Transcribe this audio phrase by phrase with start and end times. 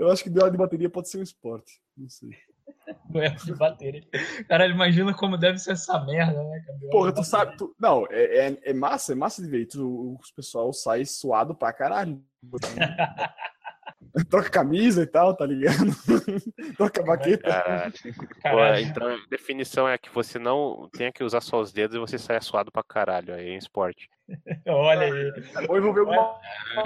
[0.00, 1.78] Eu acho que duelo de bateria pode ser um esporte.
[1.94, 2.30] Não sei.
[3.10, 4.08] Duelo de bateria.
[4.48, 6.62] Caralho, imagina como deve ser essa merda, né?
[6.64, 6.78] cara?
[6.78, 7.56] Duelo Porra, tu sabe.
[7.58, 7.76] Tu...
[7.78, 9.66] Não, é, é, é massa, é massa de ver.
[9.66, 12.24] Tu, os pessoal sai suado pra caralho.
[14.28, 15.76] Troca camisa e tal, tá ligado?
[16.76, 17.48] Troca baqueta.
[17.48, 17.92] Caralho.
[18.16, 18.84] Pô, Caralho.
[18.86, 22.18] então a definição é que você não tenha que usar só os dedos e você
[22.18, 24.08] sai suado pra caralho aí em esporte.
[24.66, 25.32] Olha aí.
[25.68, 26.38] Ou envolver alguma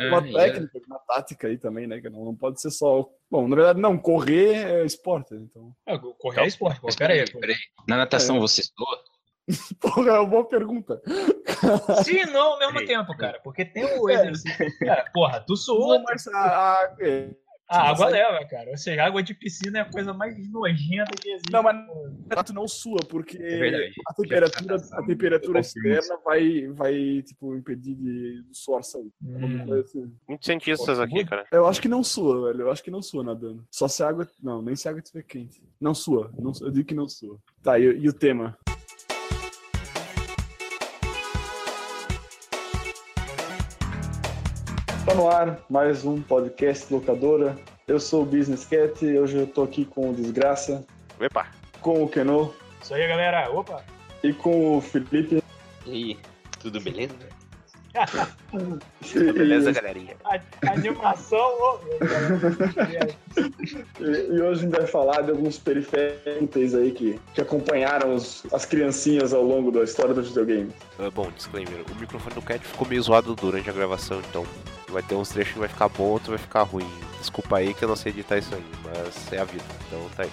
[0.08, 2.00] uma Ah, técnica, uma tática aí também, né?
[2.00, 3.08] Que não, não pode ser só.
[3.30, 5.75] Bom, na verdade, não, correr é esporte, então.
[5.86, 6.89] Ah, Correr é esporte, pô.
[6.96, 7.25] Pera aí.
[7.30, 7.57] Peraí.
[7.89, 8.98] Na natação você soa?
[9.80, 11.00] Porra, é uma boa pergunta.
[12.04, 13.40] Sim e não ao mesmo tempo, cara.
[13.43, 14.14] Porque tem o É.
[14.14, 14.79] exercício.
[14.80, 16.03] Cara, porra, tu suou.
[16.03, 17.30] Mas a, a- é.
[17.67, 18.70] A água Você- leva, cara.
[18.70, 21.50] Ou seja, água de piscina é a coisa mais nojenta que existe.
[21.50, 21.75] Não, mas
[22.44, 28.42] tu não sua, porque É a temperatura, a temperatura externa vai, vai, tipo, impedir de,
[28.42, 29.11] do suor sair.
[29.22, 29.64] Hum.
[30.29, 31.46] Muitos cientistas aqui, cara.
[31.50, 32.62] Eu acho que não sua, velho.
[32.64, 33.64] Eu acho que não sua nadando.
[33.70, 34.28] Só se a água.
[34.42, 35.62] Não, nem se a água estiver quente.
[35.81, 36.31] Não sua.
[36.39, 37.39] Não, eu digo que não sua.
[37.62, 38.59] Tá, e, e o tema?
[45.15, 47.57] No ar, mais um podcast locadora.
[47.87, 50.84] Eu sou o Business Cat, hoje eu tô aqui com o Desgraça,
[51.21, 51.47] Epa!
[51.81, 53.51] com o Keno Isso aí, galera.
[53.53, 53.84] Opa!
[54.23, 55.43] e com o Felipe.
[55.87, 56.19] E aí,
[56.61, 57.15] tudo beleza?
[59.15, 60.17] Beleza, galerinha?
[60.25, 60.41] A,
[60.73, 61.39] animação.
[61.39, 61.78] ô.
[64.01, 68.45] E, e hoje a gente vai falar de alguns periféricos aí que, que acompanharam os-
[68.53, 70.73] as criancinhas ao longo da história do videogame.
[70.99, 71.84] Ah, bom, disclaimer.
[71.89, 74.45] O microfone do Cat ficou meio zoado durante a gravação, então
[74.95, 76.89] vai ter uns trechos que vai ficar bom, outro vai ficar ruim.
[77.19, 79.64] Desculpa aí que eu não sei editar isso aí, mas é a vida.
[79.89, 80.31] Então tá aí.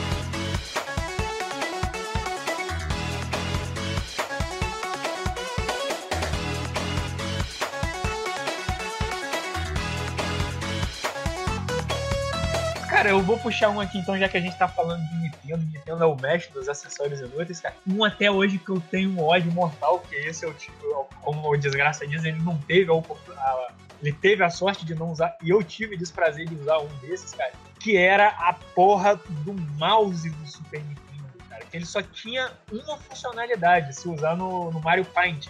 [12.88, 15.66] Cara, eu vou puxar um aqui então, já que a gente tá falando de Nintendo.
[15.73, 17.73] Nintendo é o mestre dos acessórios inúteis, cara.
[17.88, 20.76] Um até hoje que eu tenho um ódio mortal, que esse eu tive,
[21.23, 23.82] como o Desgraça diz, ele não teve a oportunidade.
[24.02, 26.88] Ele teve a sorte de não usar, e eu tive o desprazer de usar um
[27.00, 27.54] desses, cara.
[27.80, 31.64] Que era a porra do mouse do Super Nintendo, cara.
[31.66, 35.48] Que ele só tinha uma funcionalidade, se usar no, no Mario Paint.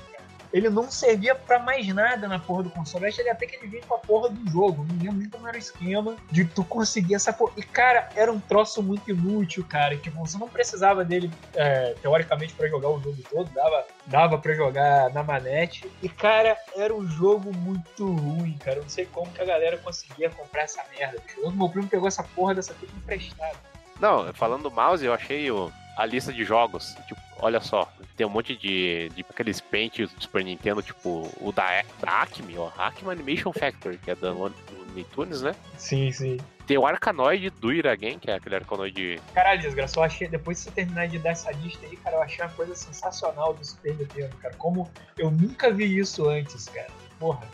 [0.54, 3.06] Ele não servia pra mais nada na porra do console.
[3.06, 4.86] Eu ele até que ele vinha com a porra do jogo.
[4.90, 7.54] Não lembro nem como era o esquema de tu conseguir essa porra.
[7.58, 9.96] E, cara, era um troço muito inútil, cara.
[9.98, 13.50] Tipo, você não precisava dele, é, teoricamente, pra jogar o jogo todo.
[13.52, 15.90] Dava, dava pra jogar na manete.
[16.02, 18.78] E, cara, era um jogo muito ruim, cara.
[18.78, 21.18] Eu não sei como que a galera conseguia comprar essa merda.
[21.44, 23.56] O meu primo pegou essa porra dessa fita emprestada.
[24.00, 26.96] Não, falando do mouse, eu achei o- a lista de jogos.
[27.08, 31.52] Tipo, olha só, tem um monte de, de aqueles pentes do Super Nintendo, tipo o
[31.52, 35.54] da, da Acme, ó, Acme Animation Factory, que é da Lo- do Nitunes, né?
[35.78, 36.38] Sim, sim.
[36.68, 39.20] Tem o Arcanoid do Iragen, que é aquele Arcanoid.
[39.34, 42.22] Caralho, desgraça, eu achei, depois de você terminar de dar essa lista aí, cara, eu
[42.22, 44.54] achei uma coisa sensacional do Super Nintendo, cara.
[44.56, 46.88] Como eu nunca vi isso antes, cara.
[47.20, 47.46] Porra.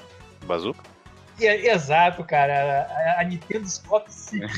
[0.46, 0.84] Bazooka.
[1.40, 2.88] É- exato, cara.
[3.18, 4.52] A, a Nintendo Scope Six.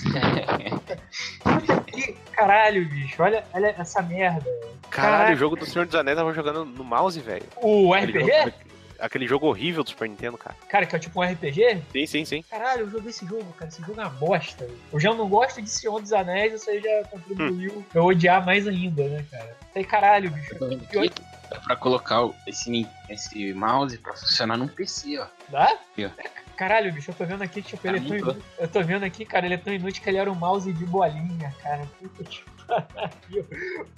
[1.44, 3.22] Puta que caralho, bicho.
[3.22, 4.46] Olha, olha essa merda.
[4.90, 5.34] Caralho, Caraca.
[5.34, 7.46] o jogo do Senhor dos Anéis tava jogando no mouse, velho.
[7.58, 8.38] O Aquele RPG?
[8.44, 8.70] jogo-
[9.00, 10.58] Aquele jogo horrível do Super Nintendo, cara.
[10.68, 11.82] Cara, que é tipo um RPG?
[11.94, 12.42] Sim, sim, sim.
[12.50, 13.70] Caralho, eu joguei esse jogo, cara.
[13.70, 14.66] Esse jogo é uma bosta.
[14.66, 14.78] velho.
[14.92, 18.46] Eu já não gosto de Senhor dos Anéis, isso aí já contribuiu pra eu odiar
[18.46, 19.56] mais ainda, né, cara?
[19.74, 20.54] Aí, caralho, bicho.
[20.66, 21.12] Aqui
[21.50, 25.28] dá pra colocar esse, esse mouse pra funcionar num PC, ó.
[25.48, 25.64] Dá?
[25.94, 26.10] Aqui, ó.
[26.60, 28.44] Caralho, bicho, eu tô vendo aqui, tipo, ele é tão inútil.
[28.60, 30.86] Eu tô vendo aqui, cara, ele é tão inútil que ele era um mouse de
[30.86, 31.88] bolinha, cara.
[31.98, 33.48] Puta que pariu.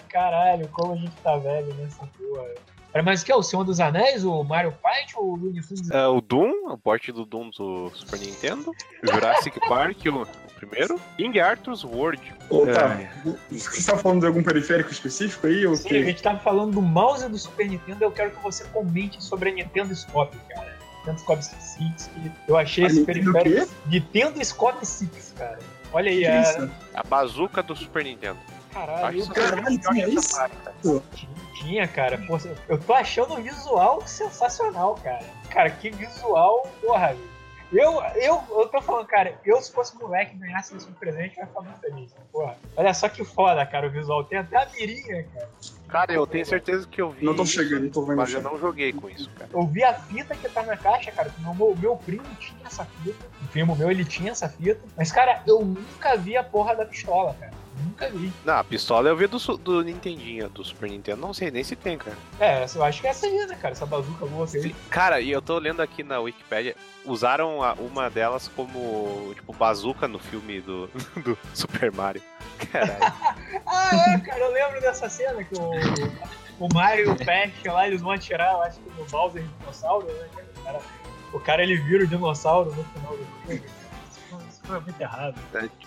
[0.08, 3.02] Caralho, como a gente tá velho nessa porra.
[3.04, 3.36] Mas o que é?
[3.36, 5.90] O Senhor dos Anéis, o Mario Paint ou o Tunes?
[5.90, 8.72] É, o Doom, o porte do Doom do Super Nintendo.
[9.02, 11.02] Jurassic Park, o, primeiro.
[11.18, 12.22] King Arthur's World.
[12.48, 13.02] Ô, tá.
[13.02, 13.12] É.
[13.50, 15.66] Você tá falando de algum periférico específico aí?
[15.66, 16.06] Ou Sim, a que...
[16.06, 19.54] gente tava falando do mouse do Super Nintendo, eu quero que você comente sobre a
[19.54, 20.81] Nintendo Scope, cara.
[21.02, 23.72] Nintendo Scope 6, que eu achei A esse Nintendo periférico.
[23.88, 25.60] Nintendo Scope 6, cara.
[25.94, 26.42] Olha aí, Que a...
[26.42, 26.72] isso?
[26.94, 28.38] A bazuca do Super Nintendo.
[28.72, 31.02] caralho, Acho eu- isso- Caralho, tinha isso?
[31.62, 32.18] Tinha, cara.
[32.28, 32.38] Pô,
[32.70, 35.26] eu tô achando o visual sensacional, cara.
[35.50, 37.31] Cara, que visual, porra, velho.
[37.72, 41.44] Eu, eu, eu tô falando, cara, eu se fosse moleque e ganhasse esse presente, eu
[41.44, 42.14] ia ficar muito feliz.
[42.32, 42.58] Porra.
[42.76, 44.26] Olha só que foda, cara, o visual.
[44.26, 45.50] Tem até a mirinha, cara.
[45.88, 47.26] Cara, eu tenho certeza que eu vi.
[47.26, 48.18] Não tô chegando, não tô vendo.
[48.18, 49.50] Mas eu não joguei com isso, cara.
[49.54, 51.32] Eu vi a fita que tá na caixa, cara.
[51.38, 53.26] O meu, meu primo tinha essa fita.
[53.42, 54.82] O primo meu, ele tinha essa fita.
[54.98, 57.52] Mas, cara, eu nunca vi a porra da pistola, cara.
[57.84, 58.32] Nunca vi.
[58.46, 61.22] Não, a pistola eu vi do, do Nintendinho, do Super Nintendo.
[61.22, 62.18] Não sei nem se tem, cara.
[62.40, 63.74] É, eu acho que é essa aí, né, cara?
[63.74, 64.76] Essa bazuca boa aí.
[64.90, 66.76] Cara, e eu tô lendo aqui na Wikipedia,
[67.06, 70.88] usaram a- uma delas como, tipo, bazuca no filme do,
[71.24, 72.22] do Super Mario.
[72.72, 73.14] Caralho.
[73.74, 75.72] Ah, é, cara, eu lembro dessa cena que o,
[76.66, 80.08] o Mario e o Peach lá, eles vão atirar, eu acho que no Bowser dinossauro,
[80.08, 80.28] né?
[80.36, 80.48] cara?
[80.58, 80.80] O cara,
[81.34, 83.64] o cara ele vira o dinossauro no final do filme.
[84.72, 85.36] Foi muito errado.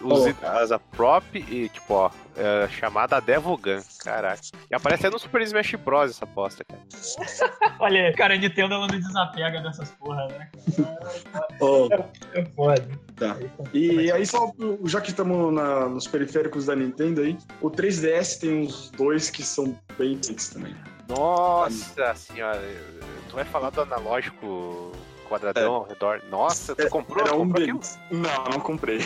[0.03, 3.81] Use as a prop e, tipo, ó, é, chamada Devogun.
[4.01, 4.43] Caraca.
[4.71, 6.11] E aparece até no Super Smash Bros.
[6.11, 6.83] essa bosta, cara.
[7.81, 10.51] Olha, aí, cara, a Nintendo ela não desapega dessas porra, né?
[11.63, 11.89] Ó,
[12.35, 12.87] É foda.
[13.17, 13.37] Tá.
[13.73, 14.53] Aí, E aí, só
[14.85, 15.55] já que estamos
[15.91, 20.19] nos periféricos da Nintendo aí, o 3DS tem uns dois que são bem
[20.53, 20.77] também.
[21.09, 22.61] Nossa senhora.
[23.31, 24.93] Tu vai falar do analógico
[25.35, 26.21] quadradão ao redor?
[26.31, 27.99] Nossa, tu comprou, Era um deles.
[28.11, 28.99] Não, não comprei.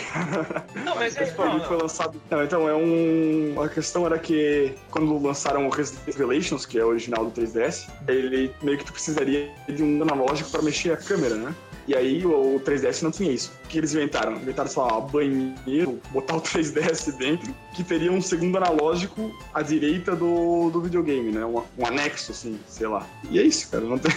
[0.85, 2.21] Não, mas é, mim não, foi lançado.
[2.29, 3.61] Não, então é um.
[3.61, 7.89] A questão era que quando lançaram o Resident Relations, que é o original do 3DS,
[8.07, 11.53] ele meio que tu precisaria de um analógico para mexer a câmera, né?
[11.89, 13.51] E aí o o 3DS não tinha isso.
[13.65, 14.33] O que eles inventaram?
[14.33, 20.15] Inventaram, sei lá, banheiro, botar o 3DS dentro, que teria um segundo analógico à direita
[20.15, 21.43] do, do videogame, né?
[21.43, 23.07] Um, um anexo, assim, sei lá.
[23.31, 23.83] E é isso, cara.
[23.83, 24.11] Não tem.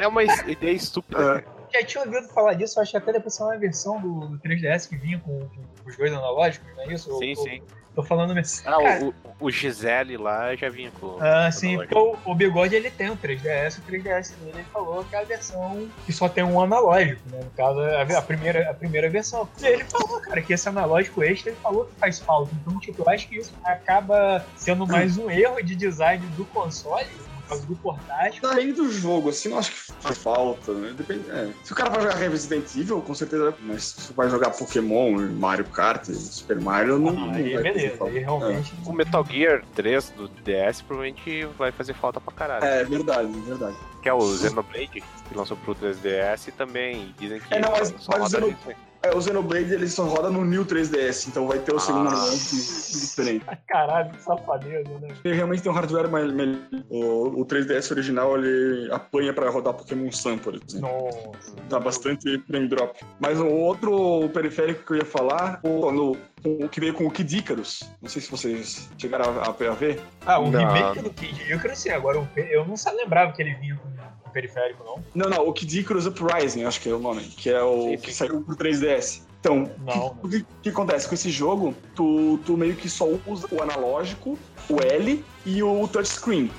[0.00, 1.44] É uma ideia estúpida.
[1.44, 4.38] É, já tinha ouvido falar disso, acho que até depois saiu uma versão do, do
[4.38, 7.18] 3DS que vinha com, com os dois analógicos, não é isso?
[7.18, 7.62] Sim, Eu sim.
[7.98, 8.62] Tô falando mesmo.
[8.64, 11.16] Ah, Cara, o, o Gisele lá já vinha com.
[11.20, 15.04] Ah, sim, porque o, o Bigode ele tem um 3DS, o 3DS dele ele falou
[15.04, 17.40] que é a versão que só tem um analógico, né?
[17.42, 19.48] No caso, a, a primeira, a primeira versão.
[19.60, 22.52] E ele falou, cara, que esse analógico extra ele falou que faz falta.
[22.62, 27.08] Então, tipo, eu acho que isso acaba sendo mais um erro de design do console,
[27.48, 28.48] caso do portátil.
[28.48, 30.92] Além do jogo, assim, eu acho que faz falta, né?
[30.96, 31.50] Depende, é.
[31.64, 33.54] Se o cara vai jogar Resident Evil, com certeza.
[33.62, 37.12] Mas se vai jogar Pokémon, Mario Kart, Super Mario, não.
[37.12, 38.12] não Ah, aí vai fazer beleza, falta.
[38.12, 38.74] aí realmente.
[38.86, 42.64] O Metal Gear 3 do DS provavelmente vai fazer falta pra caralho.
[42.64, 43.76] É, é verdade, é verdade.
[44.02, 47.88] Que é o Xenoblade, que lançou pro 3DS e também dizem que É, não, mas-
[47.98, 48.76] só mas o roda Xeno- nisso aí.
[49.02, 52.12] É, o Xenoblade ele só roda no New 3DS, então vai ter o segundo Ah.
[52.12, 52.56] analógico
[53.00, 53.44] diferente.
[53.68, 55.08] Caralho, que safadeza, né?
[55.24, 56.58] Ele realmente tem um hardware mais melhor.
[56.90, 60.80] O, o 3DS original ele apanha pra rodar Pokémon Sun, por exemplo.
[60.80, 61.54] Nossa.
[61.68, 62.98] Dá bastante frame drop.
[63.20, 67.10] Mas o outro periférico que eu ia falar, o, no- o que veio com o
[67.10, 67.88] Kid Icarus.
[68.02, 70.00] Não sei se vocês chegaram a, a- a ver.
[70.26, 71.88] Ah, o remake do Kid eu cresci.
[71.90, 73.88] Agora, eu não lembrava que ele vinha com
[74.28, 75.02] com periférico, não.
[75.14, 77.90] Não, não, o Kid Icarus Uprising, acho que é o nome, que é o Sim,
[77.96, 78.02] sim.
[78.02, 79.22] que saiu pro 3DS.
[79.40, 79.70] Então,
[80.22, 81.74] o que, que acontece com esse jogo?
[81.94, 84.36] Tu, tu meio que só usa o analógico,
[84.68, 86.50] o L e o touchscreen.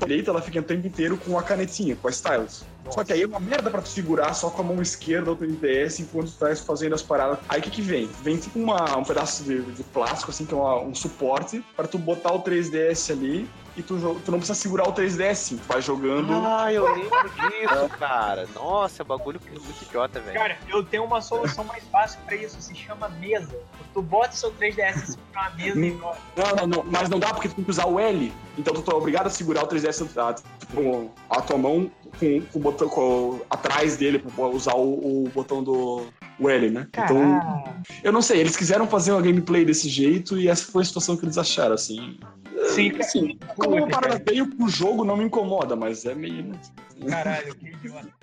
[0.00, 2.64] A direita ela fica o tempo inteiro com a canetinha, com a stylus.
[2.88, 5.44] Só que aí é uma merda pra tu segurar só com a mão esquerda do
[5.44, 7.40] NTS enquanto tu tá fazendo as paradas.
[7.48, 8.08] Aí o que que vem?
[8.22, 11.88] Vem tipo uma, um pedaço de, de plástico, assim, que é uma- um suporte, pra
[11.88, 15.56] tu botar o 3DS ali e tu, tu não precisa segurar o 3DS, sim.
[15.56, 16.32] Tu vai jogando.
[16.32, 18.46] Ah, eu lembro disso, cara.
[18.54, 20.36] Nossa, bagulho que é muito idiota, velho.
[20.38, 23.56] Cara, eu tenho uma solução mais fácil pra isso, se chama mesa.
[23.94, 26.18] Tu bota o seu 3DS em cima de uma mesa e joga.
[26.36, 28.32] Não, não, não, mas não dá porque tu tem que usar o L.
[28.58, 32.58] Então tu tá obrigado a segurar o 3DS a, tipo, a tua mão com, com
[32.58, 36.02] o botão com- atrás dele pra usar o, o botão do
[36.40, 36.86] o L, né?
[36.90, 37.64] Então,
[38.04, 41.16] eu não sei, eles quiseram fazer uma gameplay desse jeito e essa foi a situação
[41.16, 42.16] que eles acharam, assim.
[42.68, 43.04] Sim, cara.
[43.04, 46.52] Assim, como uma parada veio pro jogo não me incomoda, mas é meio.
[47.08, 48.17] Caralho, que idiota.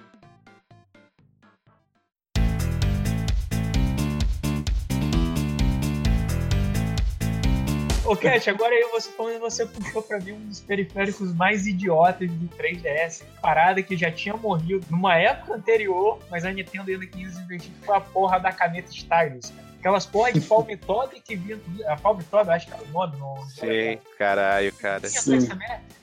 [8.05, 12.29] Ô, Cat, agora aí você falando, você puxou pra mim um dos periféricos mais idiotas
[12.29, 13.23] do 3DS.
[13.41, 17.85] Parada que já tinha morrido numa época anterior, mas a Nintendo ainda quis investir, que
[17.85, 19.49] foi a porra da caneta Stylus.
[19.49, 19.65] cara.
[19.79, 21.59] Aquelas porra de Palmitob que vinha.
[21.87, 23.43] A Palmitob, acho que era o nome, não.
[23.47, 25.07] Sim, caralho, cara.
[25.07, 25.39] Sim.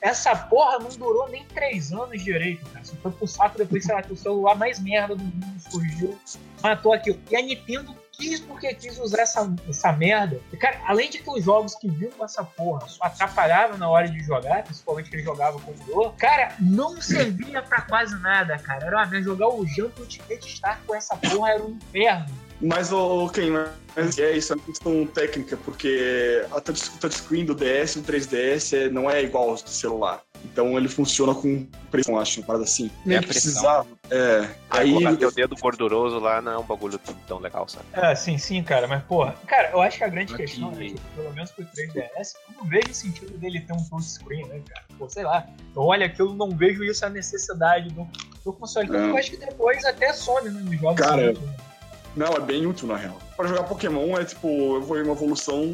[0.01, 2.83] essa, porra não durou nem três anos direito, cara.
[2.83, 6.19] Só foi pro saco depois, sei lá, que o celular mais merda do mundo surgiu,
[6.61, 7.17] matou aquilo.
[7.31, 10.39] E a Nintendo quis porque quis usar essa, essa merda.
[10.51, 13.89] E, cara, além de que os jogos que vinham com essa porra só atrapalhavam na
[13.89, 18.15] hora de jogar, principalmente que ele jogava com o dor, cara, não servia pra quase
[18.21, 18.85] nada, cara.
[18.87, 19.23] Era uma merda.
[19.23, 22.25] Jogar o Jump Ultimate Star com essa porra era um inferno.
[22.61, 23.51] Mas, o quem
[23.95, 27.99] mas é isso, é uma questão técnica, porque a touch- o touchscreen do DS e
[27.99, 30.21] do 3DS é- não é igual ao do celular.
[30.45, 32.89] Então ele funciona com pressão, acho, uma parada assim.
[33.05, 33.51] Nem que pressão.
[33.51, 33.87] precisava.
[34.09, 34.39] É.
[34.69, 34.93] Aí, Aí.
[34.93, 37.85] colocar teu dedo gorduroso lá não é um bagulho tão- tão legal, sabe?
[37.93, 40.43] É, sim, sim, cara, mas porra, cara, eu acho que a grande Aqui.
[40.43, 44.45] questão é que, pelo menos pro 3DS, eu não vejo sentido dele ter um touchscreen,
[44.47, 44.85] né, cara?
[44.97, 48.05] Pô, sei lá, eu olho aquilo, não vejo isso a necessidade do,
[48.43, 48.87] do console.
[48.87, 50.99] Então, eu acho que depois até some, né, nos jogos.
[50.99, 51.39] Cara, né?
[52.15, 53.17] Não, é bem útil na real.
[53.35, 55.65] Pra jogar Pokémon é tipo, foi uma evolução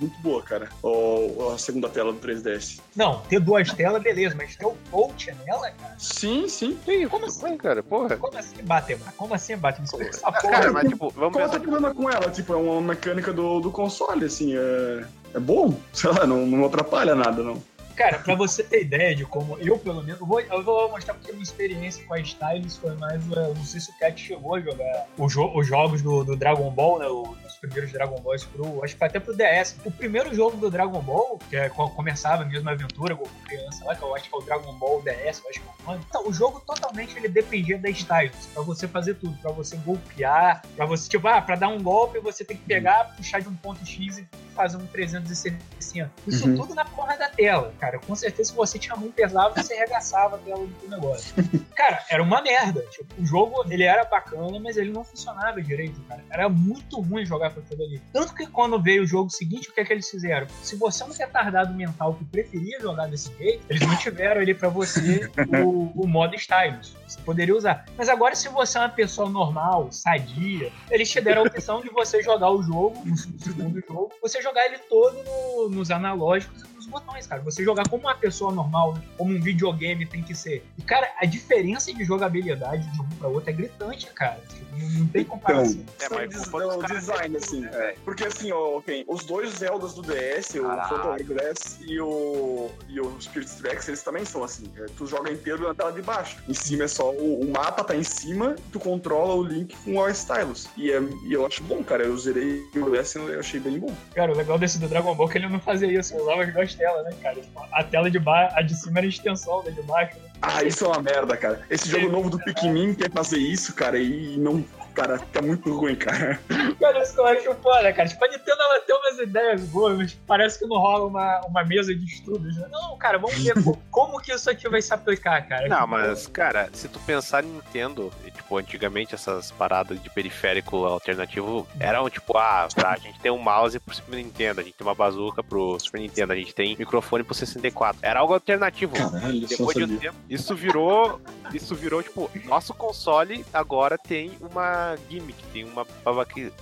[0.00, 0.68] muito boa, cara.
[0.82, 2.80] O, a segunda tela do 3DS.
[2.96, 5.94] Não, ter duas telas, beleza, mas ter o Volt nela, cara.
[5.98, 6.76] Sim, sim.
[6.84, 7.82] Sim, como assim, cara?
[7.82, 8.16] Porra.
[8.16, 9.12] Como assim bater, mano?
[9.16, 9.54] Como assim?
[9.54, 10.50] Me explica essa porra.
[10.50, 12.30] Cara, mas tipo, vamos Qual é teu problema com ela?
[12.30, 15.04] Tipo, é uma mecânica do, do console, assim, é.
[15.34, 17.60] É bom, sei lá, não, não atrapalha nada, não.
[17.96, 21.14] Cara, pra você ter ideia de como eu, pelo menos, eu vou, eu vou mostrar
[21.14, 23.22] porque a minha experiência com a Stylus foi mais.
[23.32, 26.68] eh, Não sei se o Cat chegou a jogar jo- os jogos do, do Dragon
[26.70, 27.06] Ball, né?
[27.06, 28.84] Os primeiros Dragon Balls pro.
[28.84, 29.76] Acho que foi até pro DS.
[29.84, 33.94] O primeiro jogo do Dragon Ball, que é, começava a mesma aventura, Goku criança lá,
[33.94, 36.04] que eu acho que é o Dragon Ball DS, eu acho que é o nome.
[36.08, 40.62] Então, o jogo totalmente ele dependia da Stylus, pra você fazer tudo, pra você golpear,
[40.76, 43.54] pra você, tipo, ah, pra dar um golpe você tem que pegar, puxar de um
[43.54, 46.10] ponto X e fazer um 360.
[46.26, 46.56] Isso Uhum.
[46.56, 47.98] tudo na porra da tela, cara.
[47.98, 51.34] Com certeza, se você tinha mão pesada, você arregaçava a tela do negócio.
[51.74, 52.80] Cara, era uma merda.
[52.90, 56.24] Tipo, o jogo, ele era bacana, mas ele não funcionava direito, cara.
[56.30, 58.00] Era muito ruim jogar com aquilo ali.
[58.12, 60.46] Tanto que quando veio o jogo seguinte, o que é que eles fizeram?
[60.62, 64.68] Se você é um retardado mental que preferia jogar desse jeito, eles mantiveram ali pra
[64.68, 65.28] você
[65.64, 66.96] o, o modo Stylus.
[67.06, 67.84] Você poderia usar.
[67.98, 71.90] Mas agora, se você é uma pessoa normal, sadia, eles te deram a opção de
[71.90, 77.26] você jogar o jogo, no segundo jogo, você jogar ele todo no- nos analógicos botões,
[77.26, 77.42] cara.
[77.42, 80.64] Você jogar como uma pessoa normal, como um videogame tem que ser.
[80.78, 84.40] E, cara, a diferença de jogabilidade de um pra outro é gritante, cara.
[84.48, 85.84] Tipo, não, não tem comparação.
[86.00, 87.64] É, Só mas o des- culpa dos o caras design, assim.
[87.66, 87.94] é.
[88.04, 90.62] Porque assim, ó, ok, os dois Zeldas do DS, o.
[90.64, 94.70] Phantom Hourglass e o, e o Spirit Tracks, eles também são assim.
[94.76, 96.36] é, tu joga inteiro na tela de baixo.
[96.48, 97.10] Em cima é só.
[97.10, 100.68] O, o mapa tá em cima, tu controla o Link com o Stylus.
[100.76, 102.04] E, é, e eu acho bom, cara.
[102.04, 103.94] Eu zerei o DS e eu achei bem bom.
[104.14, 106.42] Cara, o legal desse do Dragon Ball é que ele não fazia isso, ele usava
[106.42, 107.36] as duas telas, né, cara?
[107.36, 110.18] Tipo, A tela de baixo, a de cima era a extensão da de baixo.
[110.18, 110.28] Né?
[110.42, 111.60] Ah, isso é uma merda, cara.
[111.70, 114.64] Esse jogo novo do Pikmin quer fazer isso, cara, e não.
[114.94, 116.38] Cara, fica muito ruim, cara.
[116.80, 118.08] Cara, isso que eu acho foda, cara.
[118.08, 121.64] Tipo, a Nintendo ela tem umas ideias boas, mas parece que não rola uma, uma
[121.64, 122.68] mesa de estudos, né?
[122.70, 125.66] Não, cara, vamos ver co- como que isso aqui vai se aplicar, cara.
[125.68, 131.66] Não, mas, cara, se tu pensar em Nintendo, tipo, antigamente essas paradas de periférico alternativo
[131.80, 134.86] eram, tipo, ah, tá, a gente tem um mouse pro Super Nintendo, a gente tem
[134.86, 137.98] uma bazuca pro Super Nintendo, a gente tem microfone pro 64.
[138.02, 138.94] Era algo alternativo.
[138.94, 141.20] Caralho, Depois de um tempo, isso virou.
[141.52, 146.52] Isso virou, tipo, nosso console agora tem uma gimmick, tem uma babaque,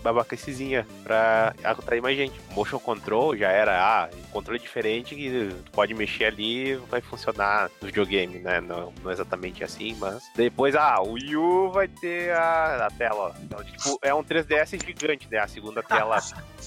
[1.02, 2.40] pra atrair mais gente.
[2.52, 7.86] Motion control já era, ah, controle diferente que tu pode mexer ali vai funcionar no
[7.86, 8.60] videogame, né?
[8.60, 10.22] Não, não exatamente assim, mas.
[10.36, 13.32] Depois, ah, o Wii U vai ter a, a tela, ó.
[13.42, 15.38] Então, tipo, é um 3DS gigante, né?
[15.38, 16.18] A segunda tela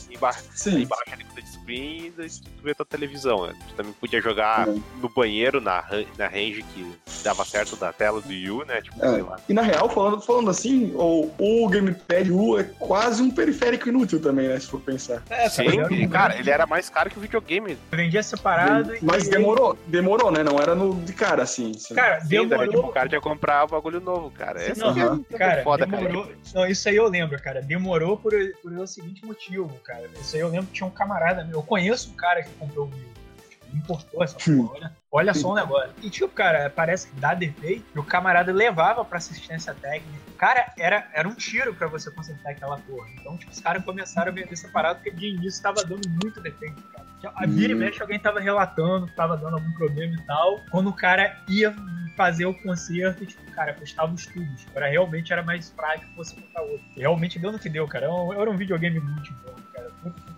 [0.10, 0.44] embaixo.
[0.68, 3.46] Embaixo ali com touchscreen, daí tu vê a tua televisão.
[3.48, 3.54] né?
[3.70, 4.82] Tu também podia jogar Uhum.
[5.02, 5.84] no banheiro, na,
[6.18, 8.82] na range que dava certo da tela do Wii U, né?
[8.82, 9.14] Tipo, É.
[9.14, 9.38] sei lá.
[9.50, 11.32] E na real, falando, falando assim, o,
[11.64, 14.60] o Gamepad U é quase um periférico inútil também, né?
[14.60, 15.22] Se for pensar.
[15.30, 17.78] é, Sim, cara, e, cara, ele era mais caro que o videogame.
[17.92, 19.00] vendia separado e.
[19.04, 20.44] Mas demorou, demorou, né?
[20.44, 21.72] Não era no, de cara, assim.
[21.94, 22.90] Cara, Sim, daí, tipo, demorou.
[22.90, 24.60] o cara tinha que comprar o bagulho novo, cara.
[24.76, 25.16] Não, que é aham.
[25.16, 26.24] muito Cara, foda, demorou.
[26.26, 26.38] cara.
[26.54, 27.62] Não, isso aí eu lembro, cara.
[27.62, 30.10] Demorou por, por o seguinte motivo, cara.
[30.20, 31.60] Isso aí eu lembro que tinha um camarada meu.
[31.60, 33.06] Eu conheço um cara que comprou o Wii.
[33.50, 34.68] Tipo, importou essa Hum.
[34.68, 35.92] porra, olha, olha só o negócio.
[36.02, 37.86] E tipo, cara, parece que dá defeito.
[37.96, 40.20] E o camarada levava pra assistência técnica.
[40.38, 43.08] Cara, era, era um tiro pra você consertar aquela porra.
[43.20, 46.82] Então, tipo, os caras começaram a vender separado porque de início tava dando muito defeito,
[46.94, 47.06] cara.
[47.36, 47.80] A vira e Hum.
[47.80, 50.60] mexe, alguém tava relatando que tava dando algum problema e tal.
[50.70, 51.74] Quando o cara ia
[52.16, 54.66] fazer o concerto, tipo, cara, custava os tubos.
[54.70, 56.86] Agora realmente era mais prático você comprar outro.
[56.96, 58.06] E realmente deu no que deu, cara.
[58.06, 59.90] Era um, era um videogame muito bom, cara.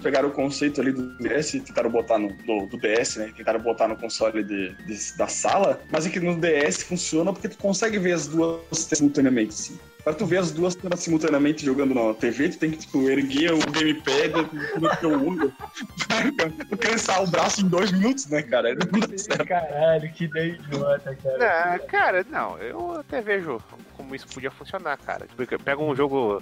[0.02, 2.30] Pegaram o conceito ali do DS e tentaram botar no.
[2.34, 3.34] Do, do DS, né?
[3.36, 7.50] Tentaram botar no console de, de- da sala, mas é que no DS funciona porque
[7.50, 9.80] tu consegue ver as duas simultaneamente, assim.
[10.08, 13.52] Pra tu ver as duas telas simultaneamente jogando na TV, tu tem que, tipo, erguer
[13.52, 14.32] o gamepad
[14.80, 15.54] no teu olho.
[16.70, 18.74] Tu cansar o braço em dois minutos, né, cara?
[18.74, 19.46] Não dá certo.
[19.46, 21.78] Caralho, que ideia idiota, cara.
[21.78, 23.62] Não, cara, não, eu até vejo
[23.98, 25.28] como isso podia funcionar, cara.
[25.28, 26.40] Tipo, Pega um jogo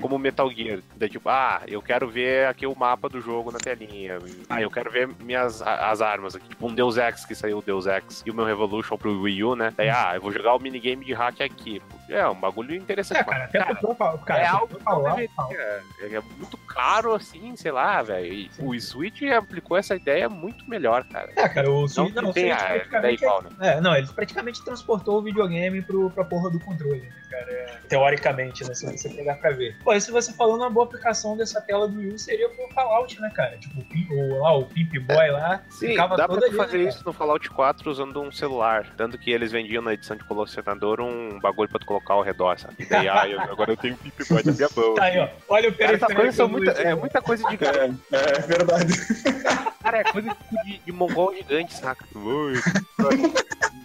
[0.00, 3.58] como Metal Gear, daí, tipo, ah, eu quero ver aqui o mapa do jogo na
[3.58, 4.18] telinha.
[4.48, 6.48] Ah, eu quero ver minhas as armas aqui.
[6.50, 9.42] Tipo, um Deus Ex que saiu o Deus Ex e o meu Revolution pro Wii
[9.42, 9.74] U, né?
[9.76, 11.82] Daí, ah, eu vou jogar o minigame de hack aqui.
[12.08, 13.20] É um bagulho interessante.
[13.20, 15.20] É, cara, até cara, próprio cara, é algo falar.
[15.20, 18.48] É, é muito caro assim, sei lá, velho.
[18.60, 21.32] O Switch aplicou essa ideia muito melhor, cara.
[21.36, 23.50] É, cara, o Não Switch, não, o tem Switch praticamente igual, né?
[23.60, 27.50] É, não, ele praticamente transportou o videogame pro, pra porra do controle, né, cara?
[27.50, 28.74] É, teoricamente, né?
[28.74, 29.76] Se você pegar pra ver.
[29.82, 33.20] Pô, e se você falando uma boa aplicação dessa tela do Wii seria pro Fallout,
[33.20, 33.56] né, cara?
[33.58, 35.62] Tipo, o, Pimp- o, lá, o Pimp Boy lá.
[35.70, 38.86] Sim, ficava dá pra ali, fazer né, isso no Fallout 4 usando um celular.
[38.96, 42.58] Tanto que eles vendiam na edição de colecionador um bagulho pra tu colocar ao redor,
[42.58, 42.74] sabe?
[42.80, 44.94] E daí, ah, eu- agora eu tenho um Pip-Boy na minha mão.
[44.94, 45.28] Tá aí, ó.
[45.48, 46.14] Olha o Cara, essas periférico.
[46.20, 46.90] coisas são muita, inútil.
[46.90, 48.92] é muita coisa de É, é verdade.
[49.82, 52.04] Cara, é coisa tipo de, de mongol gigante, saca?
[52.14, 52.54] Oi,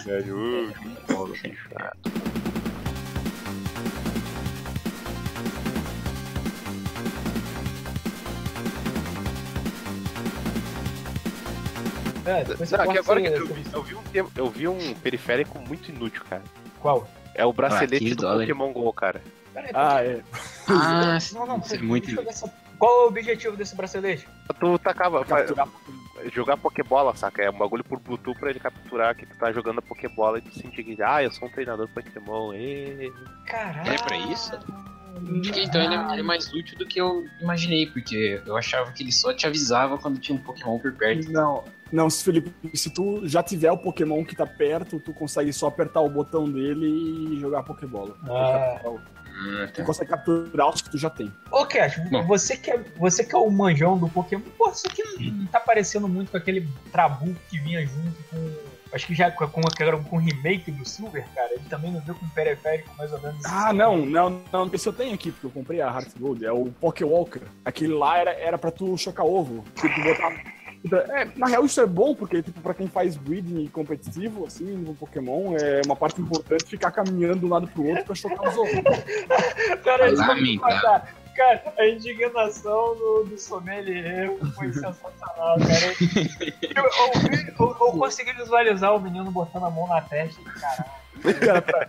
[0.06, 0.74] velho,
[1.08, 1.70] bola, bicho.
[1.78, 1.94] Ah,
[12.26, 14.02] É, você Não, que agora que eu, vi- eu vi um
[14.36, 16.42] eu vi um periférico muito inútil, cara.
[16.80, 17.08] Qual?
[17.36, 18.48] É o bracelete 15 do dólares.
[18.50, 19.22] Pokémon GO, cara.
[19.54, 20.22] Peraí, Ah, é.
[20.68, 24.28] Ah, não, não, isso é muito essa- Qual é o objetivo desse bracelete?
[24.60, 25.68] Tu tacava, Capturar
[26.32, 27.42] jogar Pokébola, saca?
[27.42, 30.42] É um bagulho por Bluetooth pra ele capturar que tu tá jogando a Pokébola e
[30.42, 32.54] tu sentir que, ah, eu sou um treinador Pokémon.
[32.54, 33.12] ê.
[33.46, 33.92] Caralho.
[33.92, 34.54] É pra isso?
[35.40, 38.58] Acho que então ele é, ele é mais útil do que eu imaginei, porque eu
[38.58, 41.32] achava que ele só te avisava quando tinha um Pokémon por perto.
[41.32, 45.54] Não, não, se Felipe, se tu já tiver o Pokémon que tá perto, tu consegue
[45.54, 48.16] só apertar o botão dele e jogar a Pokébola.
[48.28, 48.82] Ah.
[49.36, 49.84] Ah, Tu tá.
[49.84, 51.32] consegue capturar os que tu já tem.
[51.52, 51.96] Ô, Cash,
[52.28, 55.60] você que, é, você que é o manjão do Pokémon, pô, isso aqui não tá
[55.60, 58.74] parecendo muito com aquele Trabuco que vinha junto com.
[58.94, 59.62] Acho que já com, com,
[60.08, 61.52] com o remake do Silver, cara.
[61.52, 63.44] Ele também não veio com periférico mais ou menos.
[63.44, 64.70] Ah, não, não, não.
[64.72, 66.46] Esse eu tenho aqui, porque eu comprei a Heart Gold.
[66.46, 67.42] É o Pokéwalker.
[67.66, 69.64] Aquele lá era, era pra tu chocar ovo.
[69.76, 70.36] Que tu botava.
[70.92, 74.94] É, na real, isso é bom, porque, tipo, pra quem faz breeding competitivo, assim, no
[74.94, 78.58] Pokémon, é uma parte importante ficar caminhando de um lado pro outro pra chocar os
[78.58, 78.72] ovos.
[79.84, 80.12] Cara,
[80.60, 81.16] matar.
[81.36, 85.96] Cara, a indignação do, do sommelier foi sensacional, cara.
[86.76, 91.40] Eu, ouvi- eu, eu consegui visualizar o menino botando a mão na testa caralho.
[91.40, 91.88] Cara, pra,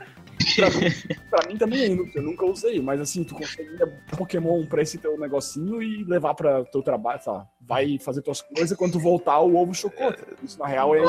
[0.57, 0.91] pra, mim-
[1.29, 3.87] pra mim também é inútil, eu nunca usei, mas assim, tu consegue ir
[4.17, 8.43] Pokémon pra esse teu negocinho e levar pra teu trabalho, sei lá, vai fazer tuas
[8.43, 10.15] coisas, quando tu voltar o ovo chocou.
[10.43, 11.01] Isso na real é.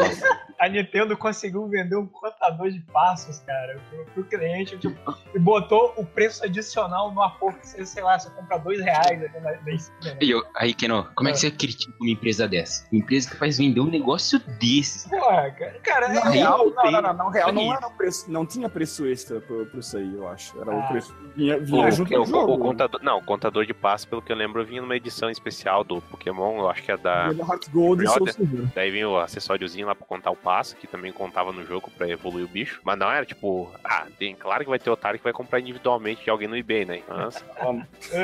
[0.60, 4.96] A Nintendo conseguiu vender um contador de passos, cara, pro, pro cliente, tipo,
[5.34, 9.40] e botou o preço adicional no aporte, sei, sei lá, você compra dois reais ali
[9.42, 10.18] na, na esquina, né?
[10.22, 12.88] E eu, aí, Keno, como é que você critica uma empresa dessa?
[12.92, 15.08] Uma empresa que faz vender um negócio desses.
[15.10, 17.92] Porra, cara, cara Na é- real, não, tem- não, não, na real não era um
[17.92, 20.58] preço, não tinha preço extra pro, pro isso aí, eu acho.
[20.62, 20.86] Era Ah.
[20.86, 21.14] o preço.
[21.36, 22.54] Vinha, O, vinha junto o- com o jogo.
[22.54, 25.84] o contador, não, o contador de passe, pelo que eu lembro, vinha numa edição especial
[25.84, 27.28] do Pokémon, eu acho que é da.
[27.32, 28.28] Heart Gold e Soul.
[28.28, 28.68] Silver.
[28.74, 32.08] Daí vinha o acessóriozinho lá pra contar o passe, que também contava no jogo pra
[32.08, 32.82] evoluir o bicho.
[32.84, 36.24] Mas não era tipo, ah, tem, claro que vai ter otário que vai comprar individualmente
[36.24, 37.04] de alguém no eBay, né?
[37.08, 37.44] Mas,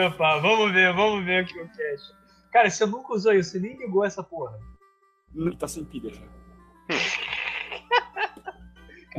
[0.08, 2.22] Opa, vamos ver, vamos ver o que eu quero.
[2.52, 4.58] Cara, você nunca usou isso, você nem ligou essa porra.
[5.58, 6.22] Tá sem pilha já.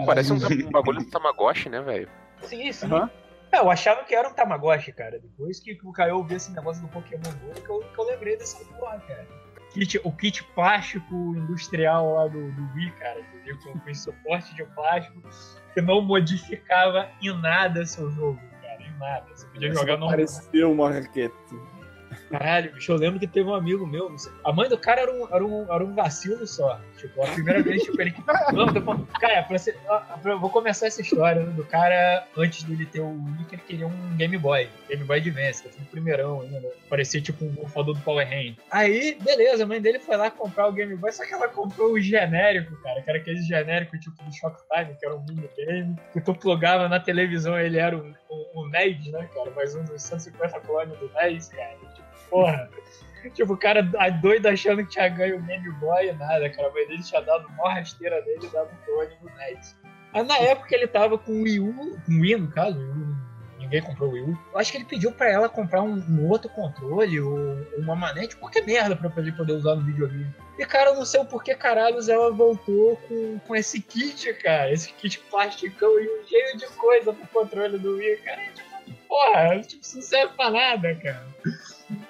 [0.05, 2.09] parece um, um bagulho do Tamagotchi, né, velho?
[2.43, 2.89] Sim, sim.
[3.53, 5.19] É, eu achava que era um Tamagotchi, cara.
[5.19, 8.37] Depois que o Caio ouviu esse negócio do Pokémon Go, que eu, que eu lembrei
[8.37, 9.27] dessa porra, cara.
[9.73, 14.55] Kit, o kit plástico industrial lá do, do Wii, cara, veio com, com esse suporte
[14.55, 15.23] de plástico,
[15.73, 19.27] que não modificava em nada seu jogo, cara, em nada.
[19.35, 21.35] Você podia jogar no Pareceu uma raquete.
[22.31, 25.35] Caralho, bicho, eu lembro que teve um amigo meu, a mãe do cara era um,
[25.35, 26.81] era um, era um vacilo só.
[27.03, 28.13] Tipo, a primeira vez, tipo, ele.
[28.13, 29.75] Cara, pra você,
[30.41, 33.87] vou começar essa história né, do cara, antes dele ter o Wii, que ele queria
[33.89, 34.69] um Game Boy.
[34.89, 36.63] Game Boy Advance, um primeirão ainda.
[36.89, 38.55] Parecia tipo um morfador do Power Hand.
[38.71, 41.93] Aí, beleza, a mãe dele foi lá comprar o Game Boy, só que ela comprou
[41.93, 46.21] o genérico, cara, que era aquele genérico tipo do Shoptime, que era um minigame, que
[46.21, 49.51] tu plugava na televisão, ele era o, o, o NES, né, cara?
[49.51, 51.77] Mais um dos 150 clones do NES, cara.
[51.95, 52.71] Tipo, porra.
[53.31, 53.83] Tipo, o cara
[54.21, 56.69] doido achando que tinha ganho o Game Boy e nada, cara.
[56.69, 59.77] A mãe dele tinha dado uma rasteira dele e dado um clone NES.
[60.13, 62.79] Aí na época ele tava com o Wii U, com o Wii no caso,
[63.59, 64.39] ninguém comprou o Wii U.
[64.53, 67.39] Eu acho que ele pediu pra ela comprar um, um outro controle ou
[67.79, 70.27] uma manete, qualquer merda pra ele poder usar no videogame.
[70.59, 74.71] E cara, eu não sei o porquê caralhos ela voltou com, com esse kit, cara.
[74.71, 78.43] Esse kit plasticão e cheio de coisa pro controle do Wii, cara.
[78.43, 81.27] E, tipo, porra, tipo, isso não serve pra nada, cara.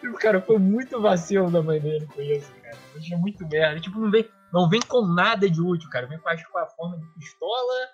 [0.00, 2.76] Tipo, cara, foi muito vacilo da mãe dele com isso, cara.
[2.94, 3.80] Eu achei muito merda.
[3.80, 6.06] Tipo, não vem, não vem com nada de útil, cara.
[6.06, 7.88] Vem com, com a forma de pistola,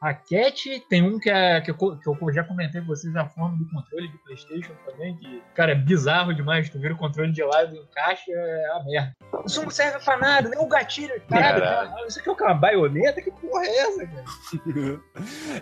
[0.00, 0.84] raquete.
[0.88, 3.68] Tem um que, é, que, eu, que eu já comentei com vocês, a forma do
[3.68, 6.68] controle de Playstation também, que, cara, é bizarro demais.
[6.70, 9.16] Tu vira o controle de lado e encaixa, é a merda.
[9.46, 11.20] Isso não serve pra nada, nem o gatilho.
[11.28, 11.90] Caralho, Caralho.
[11.90, 12.32] cara, isso aqui é?
[12.32, 13.22] Uma baioneta?
[13.22, 14.24] Que porra é essa, cara?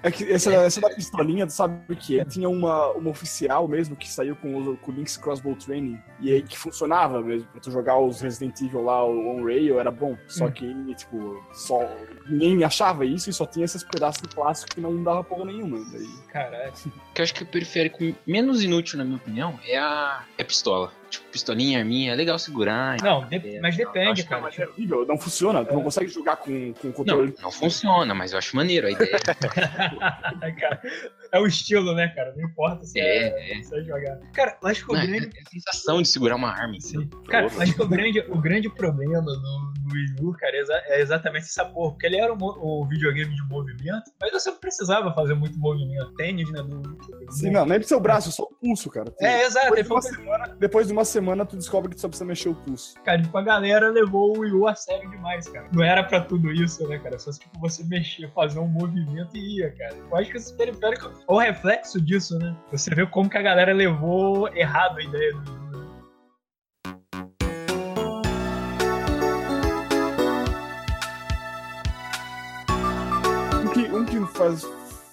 [0.03, 2.25] É que essa, essa da pistolinha, tu sabe o que é?
[2.25, 6.33] Tinha uma, uma oficial mesmo que saiu com o, com o Link's Crossbow Training e
[6.33, 9.91] aí que funcionava mesmo, pra tu jogar os Resident Evil lá, o On Rail, era
[9.91, 10.17] bom.
[10.27, 10.53] Só Hum.
[10.53, 11.81] que, tipo, só
[12.29, 15.85] ninguém achava isso e só tinha esses pedaços clássico que não dava porra nenhuma.
[15.93, 16.09] Daí...
[16.29, 16.73] Caralho.
[17.15, 20.45] que eu acho que o periférico menos inútil, na minha opinião, é a, é a
[20.45, 20.93] pistola.
[21.11, 22.97] Tipo, pistolinha, arminha, é legal segurar.
[23.03, 24.43] Não, de- mas depende, que cara.
[24.43, 25.65] Mas é horrível, não funciona.
[25.65, 27.35] Tu não consegue jogar com, com Não, controle.
[27.41, 29.11] não funciona, mas eu acho maneiro a ideia.
[30.61, 30.81] Cara,
[31.33, 32.35] é o estilo, né, cara?
[32.37, 33.63] Não importa se é, É, é.
[33.63, 34.19] se é jogar.
[34.35, 35.31] Cara, eu acho que o Não, é grande.
[35.47, 36.77] a sensação de segurar uma arma.
[36.77, 37.01] Assim.
[37.01, 37.11] Sim.
[37.29, 40.61] Cara, eu acho que o grande, o grande problema do, do Wii U, cara, é
[40.61, 41.93] exa- é exatamente essa porra.
[41.93, 45.59] Porque ele era o, mo- o videogame de movimento, mas você não precisava fazer muito
[45.59, 46.13] movimento.
[46.17, 46.63] Tênis, né?
[46.63, 46.99] Do,
[47.31, 49.13] Sim, não, nem pro seu braço, só o pulso, cara.
[49.21, 49.75] É, exato.
[49.75, 52.25] Depois Ele de, uma semana, depois de uma semana, tu descobre que tu só precisa
[52.25, 52.95] mexer o pulso.
[53.05, 55.69] cara, tipo, a galera levou o Wii a sério demais, cara.
[55.73, 57.17] Não era pra tudo isso, né, cara?
[57.19, 59.95] Só tipo, você mexer, fazer um movimento e ia, cara.
[59.95, 62.57] Eu acho que esse periférico é o reflexo disso, né?
[62.73, 65.69] Você vê como que a galera levou errado a ideia do né?
[73.63, 74.67] Um que, um que faz,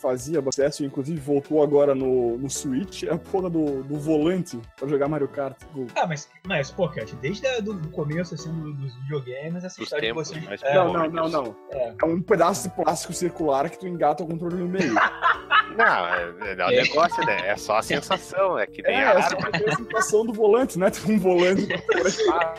[0.06, 4.60] fazia sucesso, e inclusive voltou agora no, no Switch, é a porra do, do volante
[4.78, 5.58] pra jogar Mario Kart.
[5.76, 9.64] O- Ah, mas, mas pô, Cat, desde a- do, do começo, assim, do- dos videogames,
[9.64, 10.66] essa Dos história tempos de você...
[10.68, 11.56] É, não, não, não, não.
[11.72, 11.94] É.
[12.02, 14.94] É um pedaço de plástico circular que tu engata o controle no meio.
[15.76, 17.50] Não, é, é o negócio, né?
[17.50, 20.90] É só a sensação, é que nem É, a é a sensação do volante, né?
[20.92, 22.56] Tem um volante pra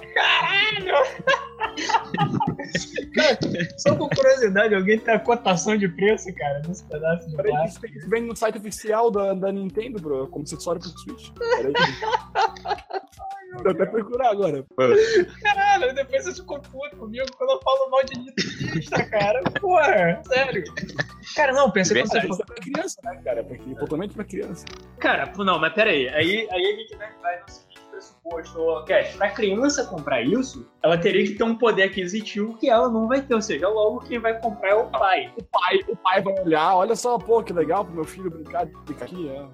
[3.15, 3.39] Cara,
[3.79, 7.87] só por curiosidade, alguém tem a cotação de preço, cara, nesse pedaço de Peraí, plástico?
[7.87, 11.31] isso vem no site oficial da, da Nintendo, bro, como acessório pro Switch.
[11.33, 11.73] Peraí.
[13.63, 14.65] Vou até procurar agora.
[15.43, 19.43] Caralho, depois você ficou puto comigo quando eu falo mal de nintendista, cara.
[19.61, 20.65] Porra, sério.
[21.35, 23.45] Cara, não, pensei que você Isso é pra criança, né, cara?
[23.45, 24.65] Porque totalmente pra criança.
[24.99, 26.09] Cara, não, mas peraí.
[26.09, 27.66] Aí, aí a gente vai, vai no
[28.29, 32.89] ô, Cash, pra criança comprar isso, ela teria que ter um poder aquisitivo que ela
[32.89, 33.35] não vai ter.
[33.35, 35.33] Ou seja, logo quem vai comprar é o pai.
[35.37, 38.67] O pai, o pai vai olhar, olha só, pô, que legal pro meu filho brincar,
[38.67, 39.29] brincar aqui.
[39.29, 39.47] É.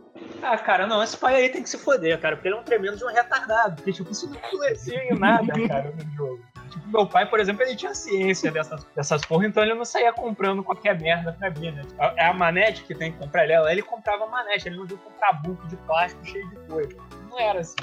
[0.43, 2.65] Ah, cara, não, esse pai aí tem que se foder, cara, porque ele é um
[2.65, 3.77] tremendo de um retardado.
[3.77, 6.43] Porque, tipo, isso não influencia em nada, cara, no jogo.
[6.71, 10.13] Tipo, meu pai, por exemplo, ele tinha ciência dessas, dessas porra, então ele não saía
[10.13, 11.83] comprando qualquer merda pra mim, né?
[12.17, 15.33] É a manete que tem que comprar ele, ele comprava manete, ele não ia comprar
[15.43, 16.97] book de plástico cheio de coisa.
[17.31, 17.77] Não era assim,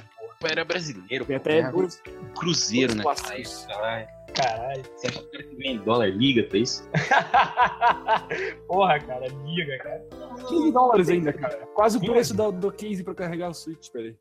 [0.48, 2.02] era brasileiro, Tem até ganhava dois.
[2.38, 3.04] cruzeiro, né?
[3.04, 3.66] dois plásticos.
[3.66, 4.08] caralho.
[4.34, 4.84] Caralho.
[4.96, 6.88] Você acha que o cara que ganha em dólar liga pra isso?
[8.68, 10.02] porra, cara, liga, cara.
[10.48, 11.58] 15 dólares ainda, cara.
[11.74, 14.16] Quase o preço do, do case pra carregar o Switch, peraí.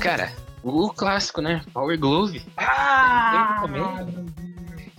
[0.00, 0.32] Cara,
[0.62, 1.62] o clássico, né?
[1.72, 2.42] Power Glove.
[2.56, 3.64] Ah!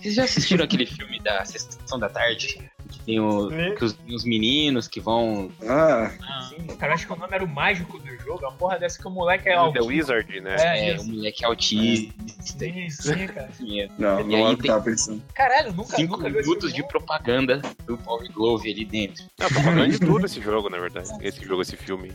[0.00, 2.70] Vocês já assistiram aquele filme da Sessão da Tarde?
[2.90, 3.74] Que tem o, Sim.
[3.76, 5.50] que os, os meninos que vão.
[5.68, 6.10] Ah,
[6.48, 9.06] Sim, cara, acho que o nome era o mágico do jogo, a porra dessa que
[9.06, 9.86] o moleque é The autista.
[9.86, 10.56] Wizard, né?
[10.58, 12.14] É, É, o moleque autista.
[12.40, 13.50] Sim, sim, cara.
[13.98, 15.22] não, E não aí é tem- tava pensando.
[15.34, 19.24] Caralho, nunca, Cinco nunca minutos de propaganda do Power Glove ali dentro.
[19.38, 21.08] Não, propaganda de tudo esse jogo, na verdade.
[21.20, 22.12] Esse jogo, esse filme.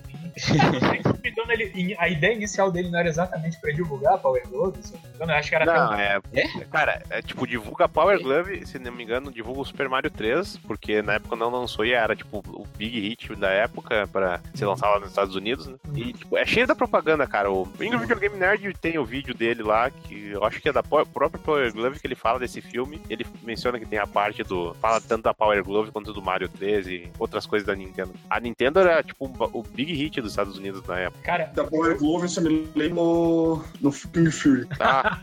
[1.54, 5.10] Ele- a ideia inicial dele não era exatamente pra divulgar Power Glove, se eu não
[5.10, 8.66] me engano, eu acho que era Não, até é, Cara, é tipo, divulga Power Glove,
[8.66, 11.92] se não me engano, divulga o Super Mario 3, porque na época não lançou e
[11.94, 15.76] era, tipo, o big hit da época pra ser lançado lá nos Estados Unidos, né?
[15.96, 17.52] E, tipo, é cheio da propaganda, cara.
[17.52, 20.84] O Bingo Videogame Nerd tem o vídeo dele lá, que eu acho que é da
[20.84, 23.02] própria Power Glove que ele fala desse filme.
[23.10, 24.74] Ele menciona que tem a parte do.
[24.82, 28.14] Fala tanto da Power Glove quanto do Mario 3 e outras coisas da Nintendo.
[28.30, 31.24] A Nintendo era, tipo, o big hit dos Estados Unidos na época.
[31.24, 34.66] Cara, Da Power Glove eu só me lembro no, no King Fury.
[34.78, 35.22] Tá?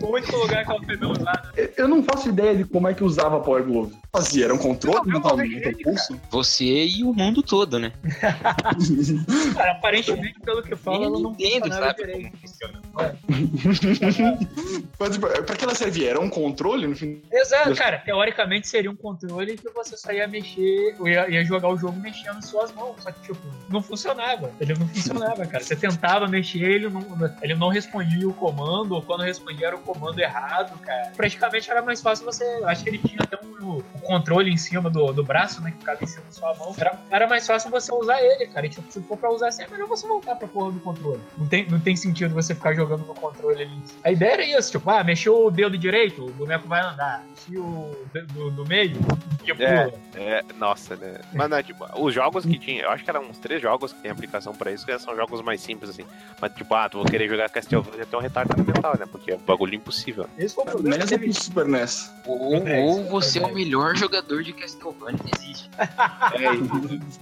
[0.00, 1.52] o único lugar que ela foi usada.
[1.56, 3.96] Eu- Eu não faço ideia de como é que usava a Power Glove.
[4.12, 6.20] Fazia, era um controle não vejo ele, pulso.
[6.30, 7.92] Você e o mundo todo, né?
[9.54, 12.80] Cara, aparentemente, pelo que fala, ela não funcionava sabe como funciona.
[14.98, 16.10] Mas, tipo, pra que ela servia?
[16.10, 17.22] Era um controle no fim?
[17.32, 17.98] Exato, cara.
[17.98, 21.98] Teoricamente seria um controle que você só ia mexer, ou ia, ia jogar o jogo
[21.98, 23.02] mexendo em suas mãos.
[23.02, 24.50] Só que, tipo, não funcionava.
[24.60, 25.62] Ele não funcionava, cara.
[25.62, 27.04] Você tentava mexer, ele não,
[27.42, 31.12] ele não respondia o comando, ou quando respondia era o comando errado, cara.
[31.16, 32.44] Praticamente era mais fácil você.
[32.44, 35.70] eu Acho que ele tinha até um, um controle em cima do, do braço, né?
[35.72, 36.74] Que ficava em cima da sua mão.
[36.78, 38.66] Era, era mais fácil você usar ele, cara.
[38.66, 41.20] E, tipo, se for pra usar assim, é melhor você voltar pra porra do controle.
[41.36, 43.82] Não tem, não tem sentido você ficar jogando no controle ali.
[44.04, 47.24] A ideia era isso, tipo, ah, mexeu o dedo direito, o boneco vai andar.
[47.28, 48.96] Mexeu o dedo do meio,
[49.44, 49.68] que pula.
[49.68, 49.92] É.
[50.14, 51.20] É, nossa, né?
[51.32, 54.00] Mas, né, tipo, os jogos que tinha, eu acho que eram uns três jogos que
[54.00, 56.04] tem aplicação pra isso, que são jogos mais simples, assim.
[56.40, 59.06] Mas, tipo, ah, tu vou querer jogar Castlevania até um retardado mental, né?
[59.10, 60.26] Porque é um bagulho impossível.
[60.38, 61.04] Esse foi o problema.
[61.04, 62.12] Pro Super NES.
[62.26, 63.46] Ou, É, ou isso, você é é.
[63.46, 65.70] o melhor jogador de Castlevania que existe.
[65.78, 66.54] É,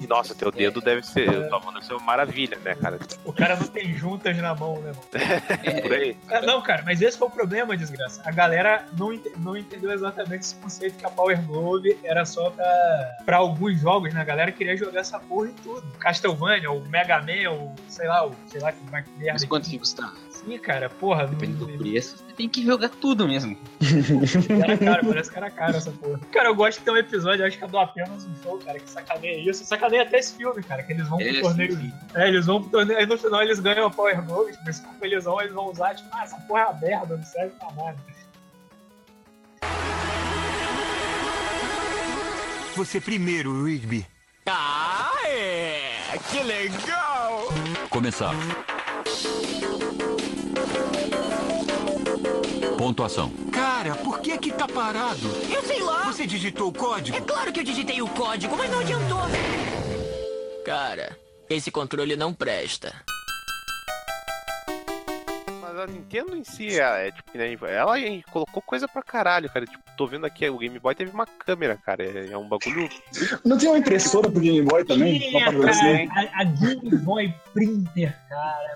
[0.00, 2.98] e, e, nossa, teu dedo deve ser, tua mão deve ser uma maravilha, né, cara?
[3.24, 5.82] O cara não tem juntas na mão, né, mano?
[5.82, 6.16] Por aí.
[6.30, 8.22] Ah, não, cara, mas esse foi o problema, desgraça.
[8.24, 12.50] A galera não, ente- não entendeu exatamente esse conceito que a Power Glove era só
[12.50, 14.20] pra, pra alguns jogos, né?
[14.20, 15.82] A galera queria jogar essa porra em tudo.
[15.98, 19.32] Castlevania, o Mega Man, o sei lá, o sei lá que mais merda.
[19.32, 20.10] Mas quanto que custa?
[20.44, 21.26] Sim, cara, porra.
[21.26, 23.56] Dependendo do Não, preço, você tem que jogar tudo mesmo.
[24.62, 26.18] era caro, parece que era caro essa porra.
[26.32, 28.78] Cara, eu gosto de ter um episódio, acho que é do apenas um show, cara,
[28.80, 29.64] que sacaneia isso.
[29.64, 31.72] Sacaneia até esse filme, cara, que eles vão pro É, torneio.
[31.72, 31.92] sim, sim.
[32.14, 34.82] É, eles vão pro torneio, aí no final eles ganham a Power Glove, tipo, esse
[34.82, 37.52] corpo eles vão, eles vão usar, tipo, ah, essa porra é uma merda, não serve
[37.58, 37.96] pra nada.
[42.76, 44.06] Você primeiro, Rigby.
[44.46, 46.18] Ah, é!
[46.30, 47.48] Que legal!
[47.90, 48.34] Começar.
[52.80, 53.30] Pontuação.
[53.52, 55.28] Cara, por que que tá parado?
[55.52, 56.04] Eu sei lá!
[56.04, 57.14] Você digitou o código?
[57.14, 59.20] É claro que eu digitei o código, mas não adiantou!
[60.64, 61.14] Cara,
[61.50, 62.94] esse controle não presta.
[65.82, 67.94] A Nintendo em si, ela, é, tipo, que nem- ela
[68.30, 69.66] colocou coisa pra caralho, cara.
[69.66, 72.02] Tipo, tô vendo aqui, o Game Boy teve uma câmera, cara.
[72.04, 72.88] É, é um bagulho.
[73.44, 75.18] Não tem uma impressora pro Game Boy também?
[75.18, 78.74] Tinha, cara, a, a Game Boy Printer, cara.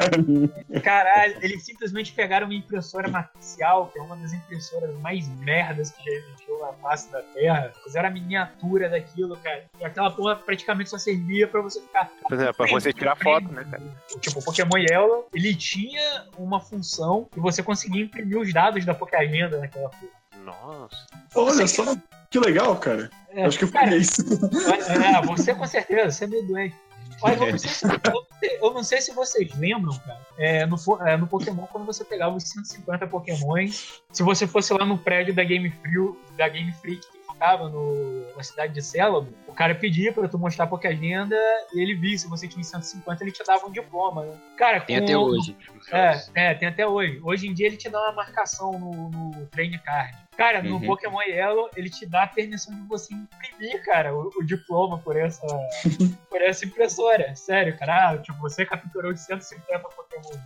[0.82, 6.04] Caralho, eles simplesmente pegaram uma impressora matricial, que é uma das impressoras mais merdas que
[6.04, 7.72] já existiu na face da Terra.
[7.84, 9.64] Fizeram a miniatura daquilo, cara.
[9.80, 12.10] E aquela porra praticamente só servia pra você ficar.
[12.22, 13.82] Por exemplo, pra você tirar foto, né, cara?
[14.20, 18.94] Tipo, o Pokémon Yellow, ele tinha uma função que você conseguia imprimir os dados da
[18.94, 20.20] Pokéagenda naquela porra.
[20.44, 21.06] Nossa.
[21.34, 21.84] Olha só,
[22.30, 23.10] que legal, cara.
[23.30, 24.22] É, Acho que eu cara, faria isso.
[24.88, 26.74] É, você com certeza, você é meio doente.
[27.22, 27.84] Olha, eu, não sei se,
[28.62, 30.76] eu não sei- se vocês lembram, cara, é, no,
[31.06, 35.34] é, no Pokémon, quando você pegava os 150 Pokémons, se você fosse lá no prédio
[35.34, 39.74] da Game Freak, da Game Freak que ficava no, na cidade de Célabo, o cara
[39.74, 41.34] pedia pra tu mostrar a Pokéagenda
[41.72, 44.36] e ele via se você tinha os 150, ele te dava um diploma, né?
[44.58, 45.56] Cara, Tem com- até hoje.
[45.90, 47.18] é, é, tem até hoje.
[47.24, 50.14] Hoje em dia ele te dá uma marcação no, no trade card.
[50.40, 50.86] Cara, no Uhum.
[50.86, 55.14] Pokémon Yellow, ele te dá a permissão de você imprimir, cara, o, o diploma por
[55.14, 55.46] essa,
[56.30, 57.34] por essa impressora.
[57.36, 58.12] Sério, cara.
[58.12, 60.40] Ah, tipo, você capturou os 150 Pokémon.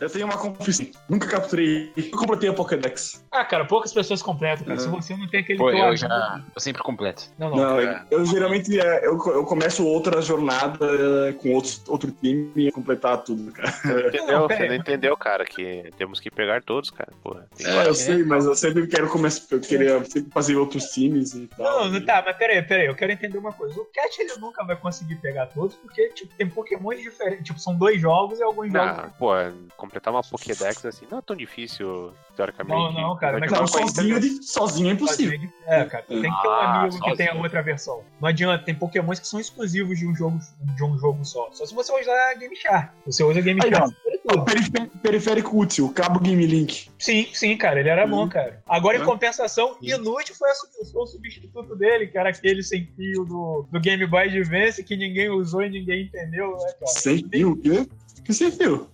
[0.00, 0.86] Eu tenho uma confissão.
[1.10, 1.92] Nunca capturei.
[1.94, 3.22] Nunca completei a Pokédex.
[3.30, 4.78] Ah, cara, poucas pessoas completam, cara.
[4.80, 4.94] Se Uhum.
[5.00, 6.42] você não tem aquele Pô, eu amigo- já.
[6.54, 7.24] Eu sempre completo.
[7.38, 7.56] Não, não.
[7.56, 10.86] Não, eu, eu geralmente é, eu, eu começo outra jornada
[11.28, 13.70] é, com outros, outro time e completar tudo, cara.
[13.70, 17.12] Você não entendeu, Não, você não entendeu, cara, que temos que pegar todos, cara.
[17.22, 17.46] Porra.
[17.60, 19.33] É, eu sei, mas eu sempre quero começar.
[19.50, 21.84] Eu queria sempre fazer outros times e tal.
[21.84, 23.78] Não, não tá, mas peraí, peraí, eu quero entender uma coisa.
[23.80, 27.44] O Cat ele nunca vai conseguir pegar todos, porque tipo, tem Pokémon diferentes.
[27.44, 28.98] Tipo, são dois jogos e alguns jogos.
[28.98, 29.30] Ah, pô,
[29.76, 32.76] completar uma Pokédex assim não é tão difícil, teoricamente.
[32.78, 35.40] Não, não, cara, mas Vai Não, jogar com a sozinho, de- sozinho é impossível.
[35.66, 37.16] É, cara, tem que ter um Ah, amigo que sozinho.
[37.16, 38.02] tenha outra versão.
[38.20, 41.48] Não adianta, tem pokémons que são exclusivos de um jogo, de um jogo só.
[41.52, 42.90] Só se você usar Game Shark.
[43.06, 43.94] Você usa Game Aí, Shark.
[44.24, 44.44] Você Ó, tudo.
[44.44, 46.88] perifé- Periférico útil, cabo Game Link.
[46.98, 48.28] Sim, sim, cara, ele era bom, Uhum.
[48.28, 48.62] cara.
[48.66, 49.06] Agora, em Uhum.
[49.06, 50.54] compensação, inútil foi, a
[50.90, 54.96] foi o substituto dele, que era aquele sem fio do, do Game Boy Advance que
[54.96, 56.86] ninguém usou e ninguém entendeu, né, cara?
[56.86, 57.86] Sem fio, o quê?
[58.24, 58.88] Que sem fio?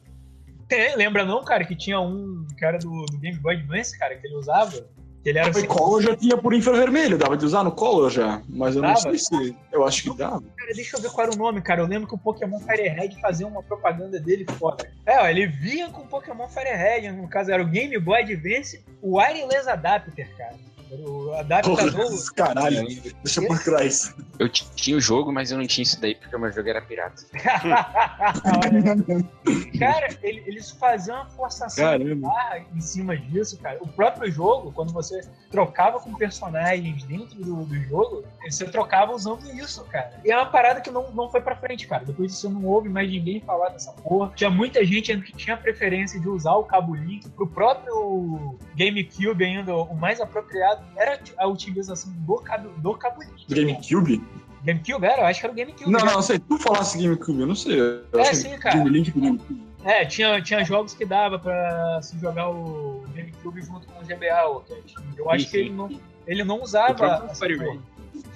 [0.68, 4.16] Tem, lembra não, cara, que tinha um que era do, do Game Boy Advance, cara,
[4.16, 4.84] que ele usava?
[5.24, 8.40] Ele era sem Color já tinha por infravermelho, dava de usar no Color já.
[8.48, 9.00] Mas eu não Dava?
[9.00, 9.56] sei se.
[9.70, 10.42] Eu acho que dava.
[10.56, 11.82] Cara, deixa eu ver qual era o nome, cara.
[11.82, 14.90] Eu lembro que o Pokémon Firehead fazia uma propaganda dele foda.
[15.04, 18.82] É, ó, ele vinha com o Pokémon Firehead, no caso era o Game Boy Advance,
[19.02, 20.54] o Wireless Adapter, cara.
[20.92, 21.92] O adaptador.
[21.92, 22.86] Porra, caralho.
[23.22, 24.14] Deixa eu procurar isso.
[24.38, 26.80] Eu tinha o jogo, mas eu não tinha isso daí porque o meu jogo era
[26.82, 27.22] pirata.
[28.44, 32.28] Olha, cara, ele- eles faziam uma forçação de Caramba.
[32.28, 33.78] barra em cima disso, cara.
[33.80, 39.44] O próprio jogo, quando você trocava com personagens dentro do, do jogo, você trocava usando
[39.54, 40.12] isso, cara.
[40.24, 42.04] E é uma parada que não, não foi pra frente, cara.
[42.04, 44.32] Depois disso não ouve mais ninguém falar dessa porra.
[44.34, 47.28] Tinha muita gente ainda que tinha preferência de usar o cabo link.
[47.30, 52.92] Pro próprio GameCube ainda, o mais apropriado era a utilização do cabo, do.
[52.92, 54.22] Do GameCube?
[54.62, 55.22] GameCube era?
[55.22, 55.90] Eu acho que era o GameCube.
[55.90, 56.06] Não, já.
[56.06, 56.38] não, não sei.
[56.38, 57.80] Tu falasse GameCube, eu não sei.
[57.80, 58.76] Eu É, sim, cara.
[58.76, 59.70] Game Link do GameCube.
[59.82, 64.46] É, tinha, tinha jogos que dava pra se jogar o GameCube junto com o GBA,
[64.48, 64.94] o Cat.
[65.16, 65.74] Eu acho Sim, que ele sim.
[65.74, 67.26] não, ele não O usava.
[67.30, 67.46] essa.
[67.46, 67.80] Ray.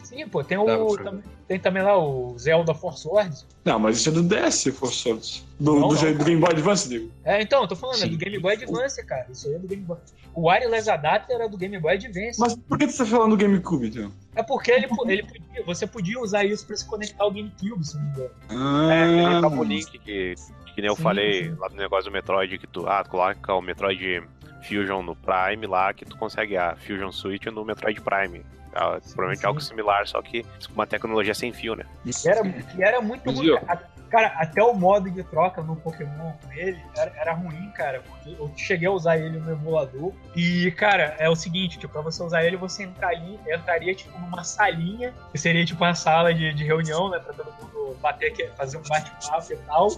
[0.03, 0.97] Sim, pô, tem o.
[0.97, 3.47] Também, tem também lá o Zelda Force Wars.
[3.65, 5.45] Não, mas isso é do DS, Force Swords.
[5.61, 7.11] Do, Não, do, não, do Game Boy Advance, digo.
[7.25, 8.11] É, então, eu tô falando, é Sim.
[8.11, 9.27] do Game Boy Advance, cara.
[9.31, 9.99] Isso aí é do Game Boy.
[10.35, 12.41] O Wireless Adapter era do Game Boy Advance.
[12.41, 14.11] Mas por que tu tá falando do GameCube, então?
[14.35, 17.95] É porque ele, ele podia, você podia usar isso pra se conectar ao GameCube, se
[17.97, 18.31] não me engano.
[18.51, 20.35] É, Ah, aquele cabo link que,
[20.75, 21.57] que nem eu Sim, falei sim.
[21.59, 24.23] lá do negócio do Metroid, que tu, ah, tu coloca o Metroid
[24.63, 28.45] Fusion no Prime lá, que tu consegue a Fusion Switch no Metroid Prime.
[28.75, 29.47] Ah, provavelmente sim.
[29.47, 31.85] algo similar, só que com uma tecnologia sem fio, né?
[32.05, 32.41] E era,
[32.77, 33.57] e era muito ruim.
[34.11, 38.01] Cara, até o modo de troca no Pokémon com ele era, era ruim, cara.
[38.01, 40.13] Porque eu cheguei a usar ele no emulador.
[40.37, 44.45] E, cara, é o seguinte, tipo, pra você usar ele, você entraria, entraria tipo, numa
[44.45, 47.19] salinha, que seria tipo uma sala de, de reunião, né?
[47.19, 49.89] Pra todo mundo bater fazer um bate-papo e tal.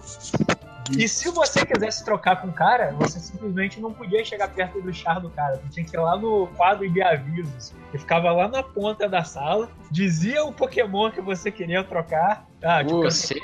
[0.93, 4.93] E se você quisesse trocar com o cara, você simplesmente não podia chegar perto do
[4.93, 5.57] char do cara.
[5.57, 9.25] Você tinha que ir lá no quadro de avisos, que ficava lá na ponta da
[9.25, 12.47] sala, dizia o Pokémon que você queria trocar.
[12.63, 13.41] Ah, tipo, Você?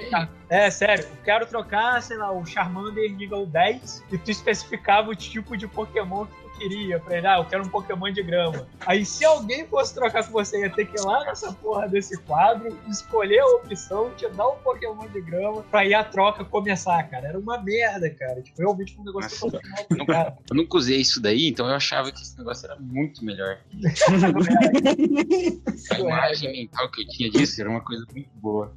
[0.48, 5.14] É, sério, eu quero trocar, sei lá, o Charmander nível 10 e tu especificava o
[5.14, 7.00] tipo de Pokémon que queria.
[7.00, 8.66] Pra ele, ah, eu quero um Pokémon de grama.
[8.86, 12.16] Aí se alguém fosse trocar com você, ia ter que ir lá nessa porra desse
[12.22, 17.02] quadro, escolher a opção, te dar um Pokémon de grama pra ir a troca começar,
[17.04, 17.28] cara.
[17.28, 18.42] Era uma merda, cara.
[18.42, 20.36] Tipo, realmente um negócio Nossa, mal aplicado.
[20.50, 23.58] Eu nunca usei isso daí, então eu achava que esse negócio era muito melhor.
[25.90, 28.72] A imagem mental que eu tinha disso era uma coisa muito boa.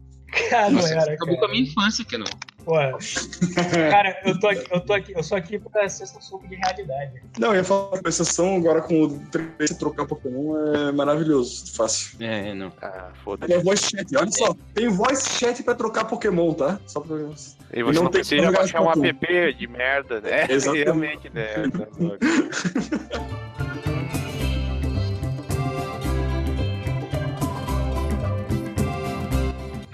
[0.49, 1.47] Cara, não Nossa, era, acabou com cara.
[1.47, 2.25] a minha infância, que não.
[2.65, 2.97] Porra.
[3.91, 7.21] Cara, eu tô aqui, eu tô aqui, eu sou aqui pra suco de realidade.
[7.37, 12.17] Não, eu ia falar a exceção agora com o 3 trocar Pokémon é maravilhoso, fácil.
[12.19, 12.73] É, não.
[12.81, 13.57] Ah, Tem foda-se.
[13.59, 14.55] voice chat, olha só.
[14.73, 16.79] Tem voice chat pra trocar Pokémon, tá?
[16.87, 17.15] Só pra...
[17.17, 20.47] E você não não, tem que precisa baixar um app de merda, né?
[20.49, 20.83] Exatamente.
[20.83, 21.45] Realmente, né?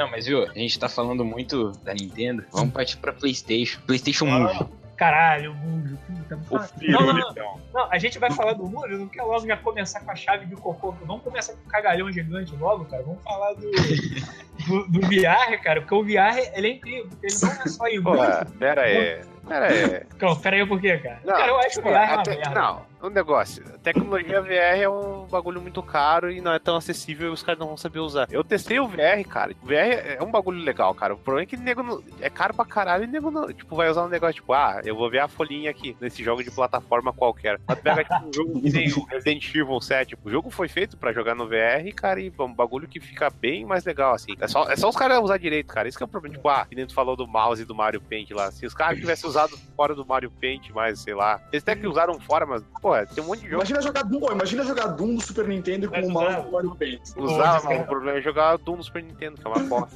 [0.02, 2.44] Não, mas viu, a gente tá falando muito da Nintendo.
[2.52, 3.80] Vamos partir pra PlayStation.
[3.86, 4.40] PlayStation Ah.
[4.40, 4.66] Move.
[4.98, 9.00] Caralho, Múlio, puta, não fala- Não, não, não, não, a gente vai falar do Múlio,
[9.00, 10.92] não quer logo já começar com a chave de cocô.
[11.08, 13.02] Vamos começar com o cagalhão gigante logo, cara.
[13.02, 17.36] Vamos falar do, do, do VR, cara, porque o VR, ele é incrível, porque ele
[17.42, 18.46] não é só Pô, imóvel.
[18.60, 19.22] pera aí.
[19.48, 20.06] Pera aí.
[20.40, 21.20] Pera aí, por quê, cara?
[21.26, 22.50] Não, cara, eu acho o pô, VR uma até- merda.
[22.52, 23.64] Não, um negócio.
[23.80, 27.60] Tecnologia VR é um bagulho muito caro e não é tão acessível e os caras
[27.60, 28.28] não vão saber usar.
[28.32, 29.54] Eu testei o VR, cara.
[29.62, 31.14] O VR é um bagulho legal, cara.
[31.14, 33.90] O problema é que nego não- é caro pra caralho e nego não, tipo, vai
[33.90, 37.12] usar um negócio tipo, ah, eu vou ver a folhinha aqui nesse jogo de plataforma
[37.14, 37.60] qualquer.
[37.68, 40.10] Mas pega tipo, um jogo que tem o Resident Evil 7.
[40.10, 43.00] Tipo, o jogo foi feito pra jogar no VR, cara, e é um bagulho que
[43.00, 44.34] fica bem mais legal, assim.
[44.40, 45.88] É só, é só os caras usar direito, cara.
[45.88, 46.36] Isso que é o problema.
[46.36, 48.52] Tipo, ah, que nem tu falou do mouse e do Mario Paint lá.
[48.52, 51.42] Se os caras tivessem usado fora do Mario Paint, mais, sei lá.
[51.52, 53.62] Eles até que usaram fora, mas, pô, tem um monte de jogo.
[53.62, 56.44] Imagina jogar Doom, imagina jogar Doom do Super Nintendo com Mas o mouse usava.
[56.46, 57.02] do Mario Paint.
[57.16, 59.96] Usava, o problema é jogar Doom no Super Nintendo, que é uma bosta.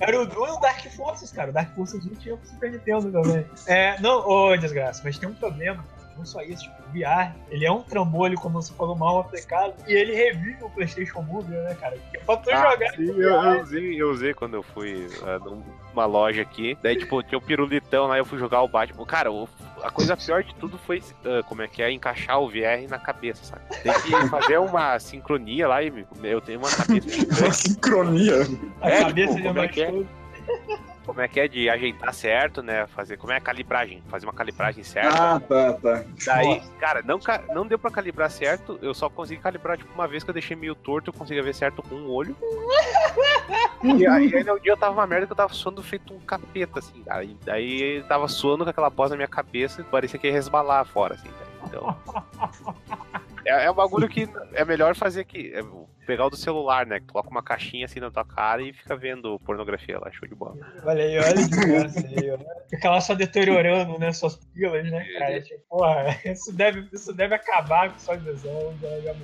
[0.00, 1.50] Era o Doom e o Dark Forces, cara.
[1.50, 3.46] O Dark Forces não tinha pro Super Nintendo também.
[3.66, 5.95] É, não, ô, desgraça, mas tem um problema, cara.
[6.16, 9.74] Não só isso, tipo, o VR, ele é um trambolho, como você falou, mal aplicado,
[9.86, 11.96] e ele revive o PlayStation Move, né, cara?
[11.96, 15.38] Porque pra tu Ah, jogar sim, eu, eu usei, eu usei quando eu fui ah,
[15.38, 16.76] numa loja aqui.
[16.82, 19.04] Daí, tipo, tinha o pirulitão lá, eu fui jogar o Batman.
[19.04, 19.48] Cara, o-
[19.82, 22.98] a coisa pior de tudo foi, ah, como é que é, encaixar o VR na
[22.98, 23.62] cabeça, sabe?
[23.82, 27.06] Tem que fazer uma sincronia lá e eu tenho uma cabeça
[27.44, 28.36] Uma sincronia.
[28.80, 29.92] a É, cabeça tipo, de como é que é?
[31.06, 32.88] Como é que é de ajeitar certo, né?
[32.88, 34.02] Fazer, como é a calibragem?
[34.08, 35.36] Fazer uma calibragem certa.
[35.36, 36.04] Ah, tá, tá.
[36.26, 37.20] Daí, cara, não,
[37.54, 38.76] não deu pra calibrar certo.
[38.82, 41.54] Eu só consegui calibrar, tipo, uma vez que eu deixei meio torto, eu conseguia ver
[41.54, 42.36] certo com um olho.
[43.84, 46.18] e aí, aí no dia eu tava uma merda que eu tava suando feito um
[46.18, 47.22] capeta, assim, cara.
[47.22, 50.84] E daí tava suando com aquela bosta na minha cabeça e parecia que ia resbalar
[50.86, 51.46] fora, assim, cara.
[51.66, 51.96] Então.
[53.46, 55.52] É, é um bagulho que é melhor fazer aqui.
[55.54, 55.62] É
[56.06, 57.00] pegar o do celular, né?
[57.00, 60.34] Que coloca uma caixinha assim na tua cara e fica vendo pornografia lá, show de
[60.34, 60.54] bola.
[60.84, 62.38] Olha aí, olha que desgraça aí, ó.
[62.70, 65.40] Fica lá só deteriorando, né, suas pilas, né, cara?
[65.40, 68.74] Tipo, porra, isso deve, isso deve acabar com sua visão.
[68.80, 69.14] já- já-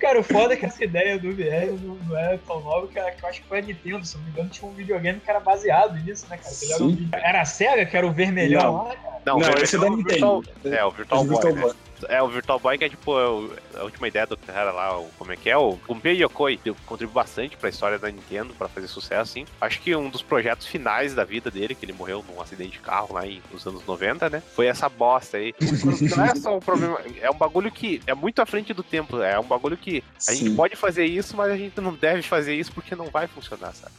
[0.00, 2.98] Cara, o foda é que essa ideia do VR não, não é tão nova, que,
[2.98, 5.38] eu acho que foi a Nintendo, se não me engano, tinha um videogame que era
[5.38, 6.52] baseado nisso, né, cara?
[6.56, 8.84] Que Era, um era a SEGA, que era o vermelhão Não.
[8.88, 9.22] lá, cara.
[9.24, 10.74] Não, Não, esse é da Virtual- Nintendo.
[10.76, 11.60] É, o Virtual Boy, Virtual né?
[11.62, 11.72] Boy.
[12.08, 14.98] É, o Virtual Boy que é tipo é o- a última ideia do cara lá,
[14.98, 15.56] o, como é que é?
[15.56, 19.46] O Gunpei Yokoi contribuiu bastante pra história da Nintendo, pra fazer sucesso, assim.
[19.60, 22.78] Acho que um dos projetos finais da vida dele, que ele morreu num acidente de
[22.80, 24.42] carro lá em, nos anos 90, né?
[24.54, 25.54] Foi essa bosta aí.
[26.16, 29.20] Não é só um problema, é um bagulho que é muito à frente do tempo,
[29.22, 30.56] é um bagulho que a gente Sim.
[30.56, 33.92] pode fazer isso, mas a gente não deve fazer isso porque não vai funcionar, sabe?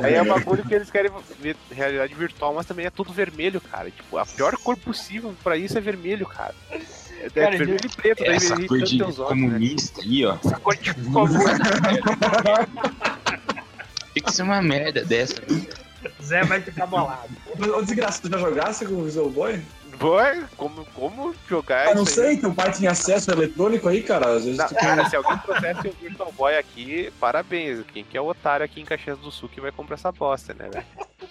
[0.00, 3.60] Aí é um bagulho que eles querem ver realidade virtual, mas também é tudo vermelho,
[3.60, 3.90] cara.
[3.90, 6.54] Tipo, a pior cor possível pra isso é vermelho, cara.
[7.22, 9.48] É, é Cara, vermelho e preto, daí Essa cor de teus olhos, né?
[9.48, 10.36] comunista aí, ó.
[10.44, 11.52] Essa cor de comunista.
[14.14, 15.40] Tem que ser uma merda dessa.
[15.48, 15.66] né?
[16.22, 17.30] Zé vai ficar bolado.
[17.76, 19.60] Ô, desgraça, tu já jogasse com o Visual Boy?
[19.98, 22.28] Boy, como, como jogar Ah, não isso aí?
[22.28, 24.34] sei, teu pai tinha acesso eletrônico aí, cara.
[24.34, 27.84] Às vezes Não, tu cara, se alguém trouxesse o Virtual Boy aqui, parabéns.
[27.92, 30.52] Quem que é o otário aqui em Caxias do Sul que vai comprar essa bosta,
[30.54, 30.84] né, velho?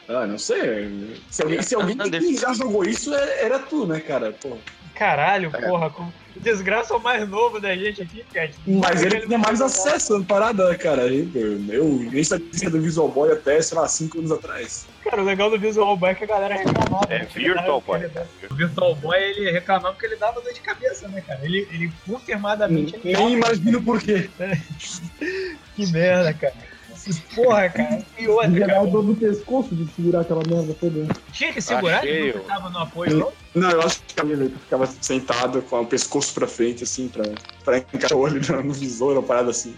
[0.07, 1.19] Ah, não sei.
[1.29, 4.31] Se alguém, se alguém que já jogou isso, é- era tu, né, cara?
[4.31, 4.57] Pô.
[4.95, 6.11] Caralho, porra, com...
[6.35, 8.53] desgraça é o mais novo da gente aqui, Cat.
[8.67, 11.07] Mas ele tinha mais acesso à parada, né, cara.
[11.07, 14.85] Eu nem sabia do Visual Boy até, sei lá, 5 anos atrás.
[15.03, 17.07] Cara, o legal do Visual Boy é que a galera reclamava.
[17.09, 17.25] É?
[17.25, 18.11] Virtual Boy.
[18.49, 21.39] O Virtual Boy, ele reclamava porque ele dava dor de cabeça, né, cara?
[21.43, 22.95] Ele, ele confirmadamente...
[23.03, 24.29] ele Nem imagino por quê.
[25.73, 26.53] Que merda, cara.
[27.35, 28.01] Porra, cara.
[28.17, 28.91] E outra, geral, cara.
[28.91, 31.07] dor no pescoço de segurar aquela merda toda.
[31.31, 33.31] Tinha que segurar, Achei, ele não tava no apoio, não?
[33.53, 37.23] Não, eu acho que ficava, ficava sentado com o pescoço pra frente, assim, pra,
[37.65, 39.75] pra encaixar o olho no, no visor, uma parada assim.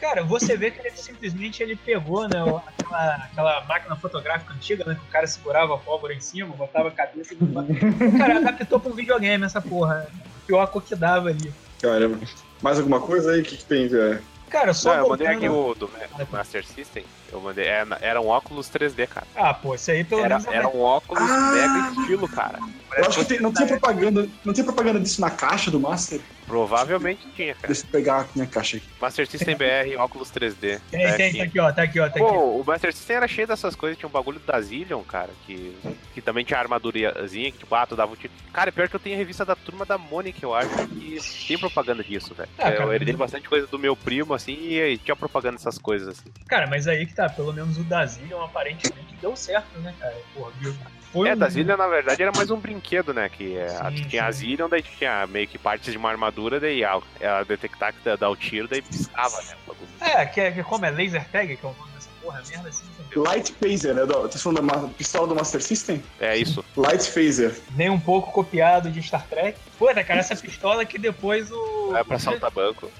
[0.00, 2.40] Cara, você vê que ele simplesmente ele pegou, né,
[2.78, 6.88] aquela, aquela máquina fotográfica antiga, né, que o cara segurava a pólvora em cima, botava
[6.88, 7.66] a cabeça e botava...
[7.72, 9.96] O cara adaptou pra um videogame essa porra.
[9.96, 10.06] né?
[10.46, 11.52] Pior que dava ali.
[11.80, 12.18] Caramba.
[12.62, 13.40] Mais alguma coisa aí?
[13.40, 14.22] O que, que tem, cara?
[14.48, 15.90] Cara, só Não, eu mandei aqui o do
[16.30, 17.04] Master System.
[17.32, 17.66] Eu mandei.
[17.66, 19.26] Era, era um óculos 3D, cara.
[19.34, 20.46] Ah, pô, isso aí pelo Era, menos...
[20.46, 21.50] é era um óculos Ah!
[21.52, 22.58] mega estilo, cara.
[22.96, 24.28] Eu acho que tem- não tinha propaganda.
[24.44, 26.20] Não tinha propaganda disso na caixa do Master?
[26.46, 27.66] Provavelmente tinha, cara.
[27.66, 28.86] Deixa eu pegar a minha caixa aqui.
[29.00, 30.80] Master System BR, óculos 3D.
[30.90, 32.18] Tem, É, tem, tá aqui, ó, tá aqui, ó, tá aqui.
[32.20, 35.76] Pô, o Master System era cheio dessas coisas, tinha um bagulho da Zillion, cara, que,
[36.14, 38.32] que também tinha armadurazinha, que tipo, ah, tu dava um tiro.
[38.52, 41.18] Cara, pior que eu tenho a revista da turma da Mônica, eu acho, que
[41.48, 42.48] tem propaganda disso, velho.
[42.58, 46.08] Ah, eu herdei bastante coisa do meu primo, assim, e, e tinha propaganda dessas coisas,
[46.08, 46.30] assim.
[46.46, 50.14] Cara, mas aí que tá, pelo menos o da Zillion aparentemente deu certo, né, cara?
[50.34, 50.74] Porra, viu?
[51.12, 53.28] Foi É, um- da Zillion, na verdade, era mais um brinquedo, né?
[53.28, 54.38] Que é, a- Sim, tinha a sim.
[54.40, 58.28] Zillion, daí tinha meio que partes de uma armadura, daí ela, ela detectar que dá,
[58.28, 59.56] o tiro, daí piscava, né?
[60.00, 62.42] É, que é, que é como é Laser Tag, que é o nome dessa porra,
[62.48, 62.84] merda assim.
[62.84, 62.92] né?
[63.16, 64.04] Light Phaser, né?
[64.04, 66.02] do- Tá falando da pistola do Master System?
[66.20, 66.62] É isso.
[66.76, 67.58] Light Phaser.
[67.74, 69.58] Nem um pouco copiado de Star Trek.
[69.78, 71.96] Puta, cara, essa pistola que depois o.
[71.96, 72.90] É pra saltar banco.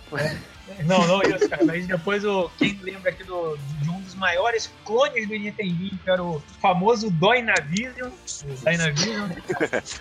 [0.85, 1.65] Não, não isso, cara.
[1.65, 2.51] Mas depois o.
[2.59, 8.11] Quem lembra aqui do, de um maiores clones do Nintendinho, que era o famoso Dynavision.
[8.65, 9.31] Dynavision.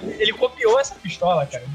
[0.20, 1.66] Ele copiou essa pistola, cara.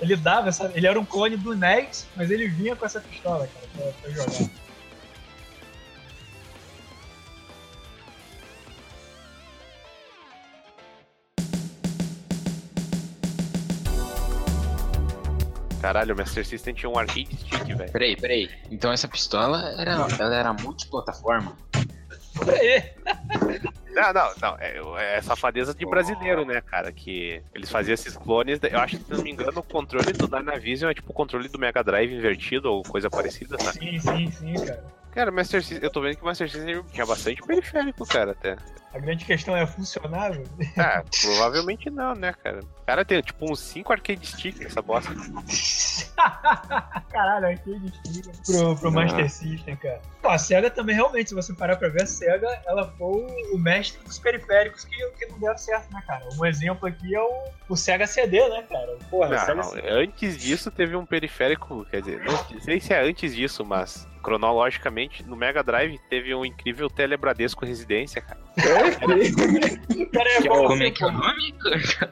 [0.00, 0.70] Ele dava essa.
[0.74, 4.10] Ele era um clone do NES, mas ele vinha com essa pistola, cara, pra, pra
[4.10, 4.50] jogar.
[15.80, 17.90] Caralho, o Master System tinha um arcade stick, velho.
[17.90, 18.50] Peraí, peraí.
[18.70, 21.56] Então essa pistola era, ela era multiplataforma?
[22.48, 22.82] Aí,
[23.90, 24.56] Não, não, não.
[24.58, 26.92] É, é safadeza de brasileiro, né, cara?
[26.92, 28.60] Que eles faziam esses clones.
[28.62, 31.48] Eu acho que, se não me engano, o controle do Dynavision é tipo o controle
[31.48, 33.78] do Mega Drive invertido ou coisa parecida, sabe?
[33.78, 34.84] sim, sim, sim, cara.
[35.12, 38.56] Cara, Master System, eu tô vendo que o Master System tinha bastante periférico, cara, até.
[38.92, 40.44] A grande questão é funcionável.
[40.76, 42.60] Ah, provavelmente não, né, cara?
[42.60, 45.14] O cara tem tipo uns 5 arcade stick essa bosta.
[47.10, 50.00] Caralho, arcade stick pro, pro Master System, cara.
[50.20, 53.58] Pô, a SEGA também, realmente, se você parar pra ver, a SEGA, ela foi o
[53.58, 56.28] mestre dos periféricos que, que não deram certo, né, cara?
[56.38, 58.98] Um exemplo aqui é o, o SEGA CD, né, cara?
[59.08, 59.88] Porra, Não, não, CD.
[59.88, 65.22] antes disso teve um periférico, quer dizer, não sei se é antes disso, mas cronologicamente,
[65.24, 68.38] no Mega Drive teve um incrível Telebradesco Residência, cara.
[68.80, 71.54] Pera aí, que é Como é que é o nome?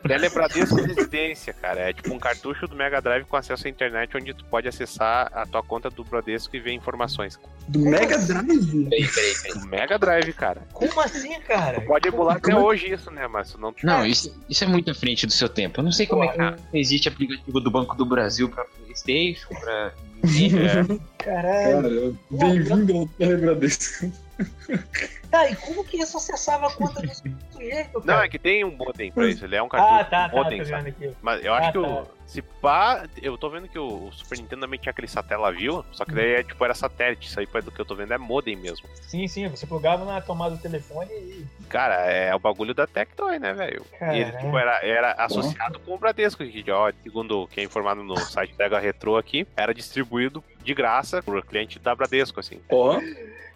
[0.07, 1.81] Telebradesco Residência, cara.
[1.91, 5.31] É tipo um cartucho do Mega Drive com acesso à internet onde tu pode acessar
[5.33, 7.39] a tua conta do Bradesco e ver informações.
[7.69, 8.89] Do Mega Drive?
[8.89, 9.61] Peraí, peraí, peraí.
[9.61, 10.63] Do Mega Drive, cara.
[10.73, 11.81] Como assim, cara?
[11.81, 13.27] Pode emular até hoje isso, né?
[13.27, 15.81] Mas tu não Não, isso, isso é muito à frente do seu tempo.
[15.81, 19.49] Eu não sei como é que não existe aplicativo do Banco do Brasil pra Playstation,
[19.61, 19.93] pra...
[21.19, 22.19] É, Caralho.
[22.31, 24.11] Cara, bem-vindo ao Telebradesco.
[25.31, 28.25] Tá, e como que isso acessava a conta do sujeito, não, cara?
[28.25, 29.45] é que tem um modem pra isso.
[29.45, 31.13] Ele é um cartucho Ah, tá, tá, modem, aqui.
[31.21, 31.87] Mas eu acho Ah, que tá.
[31.87, 32.19] o.
[32.29, 36.13] Se pá, eu tô vendo que o, Super Nintendo também tinha aquele Satellaview, só que
[36.13, 37.27] daí é, tipo, era satélite.
[37.29, 38.87] Isso aí, pelo que eu tô vendo, é modem mesmo.
[39.03, 41.47] Sim, sim, você plugava na tomada do telefone e.
[41.69, 43.83] Cara, é o bagulho da Tectoy, né, velho?
[43.93, 44.39] E ele, Caralho.
[44.45, 48.55] tipo, era, era associado com o Bradesco, que, ó, segundo quem é informado no site
[48.57, 52.61] da Retro aqui, era distribuído de graça por cliente da Bradesco, assim.
[52.71, 52.99] Ó.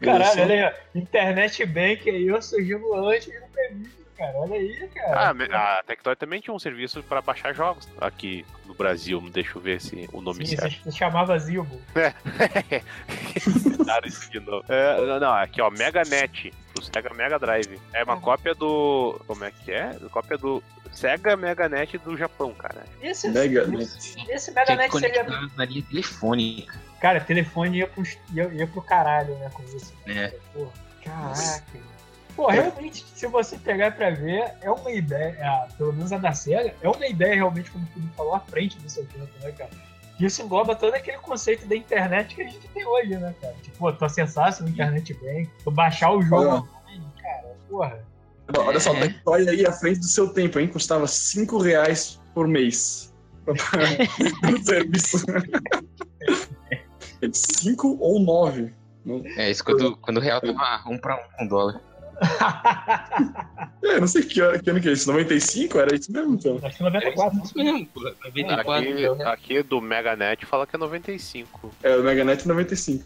[0.00, 0.98] Caralho, olha aí, ó.
[0.98, 4.32] Internet Bank aí, eu surgindo antes do previsto, cara.
[4.38, 5.28] Olha aí, cara.
[5.28, 9.20] Ah, me- a Tectoy também tinha um serviço pra baixar jogos aqui no Brasil.
[9.32, 10.82] Deixa eu ver se o nome Sim, certo.
[10.84, 11.34] você chamava
[14.06, 14.64] isso de novo.
[14.68, 17.78] É, não, aqui ó, Meganet, do Sega Mega Drive.
[17.92, 19.20] É uma cópia do.
[19.26, 19.96] Como é que é?
[20.10, 22.84] Cópia do Sega Meganet do Japão, cara.
[23.02, 23.66] Esse, Mega
[24.28, 25.24] esse, Meganet seria.
[25.56, 26.78] na linha telefônica.
[27.00, 28.02] Cara, telefone ia pro,
[28.32, 29.92] ia, ia pro caralho, né, com isso.
[30.06, 30.28] É.
[30.54, 30.70] Porra,
[31.02, 31.92] caraca.
[32.34, 36.32] Pô, realmente, se você pegar pra ver, é uma ideia, é, pelo menos a da
[36.32, 39.52] SEGA, é uma ideia realmente, como o Felipe falou, à frente do seu tempo, né,
[39.52, 39.70] cara?
[40.18, 43.54] Isso engloba todo aquele conceito da internet que a gente tem hoje, né, cara?
[43.62, 46.50] Tipo, pô, tu acessasse o internet bem, tu baixar o jogo Olha.
[46.54, 48.04] online, cara, porra.
[48.56, 49.00] Olha só, É.
[49.00, 50.68] Tectoy aí à frente do seu tempo, hein?
[50.68, 53.12] Custava 5 reais por mês.
[53.46, 55.24] no serviço.
[57.20, 58.72] É de 5 ou 9.
[59.36, 61.80] É isso quando, quando o real tava um pra um com dólar.
[63.84, 65.10] É, não sei que ano, que ano que é isso.
[65.10, 65.78] 95?
[65.78, 66.58] Era isso mesmo, então.
[66.62, 67.42] Acho que 94.
[67.42, 68.00] Isso mesmo, pô.
[68.00, 69.12] 94.
[69.12, 71.70] Aqui, aqui do Meganet fala que é 95.
[71.82, 73.04] É, o Meganet 95.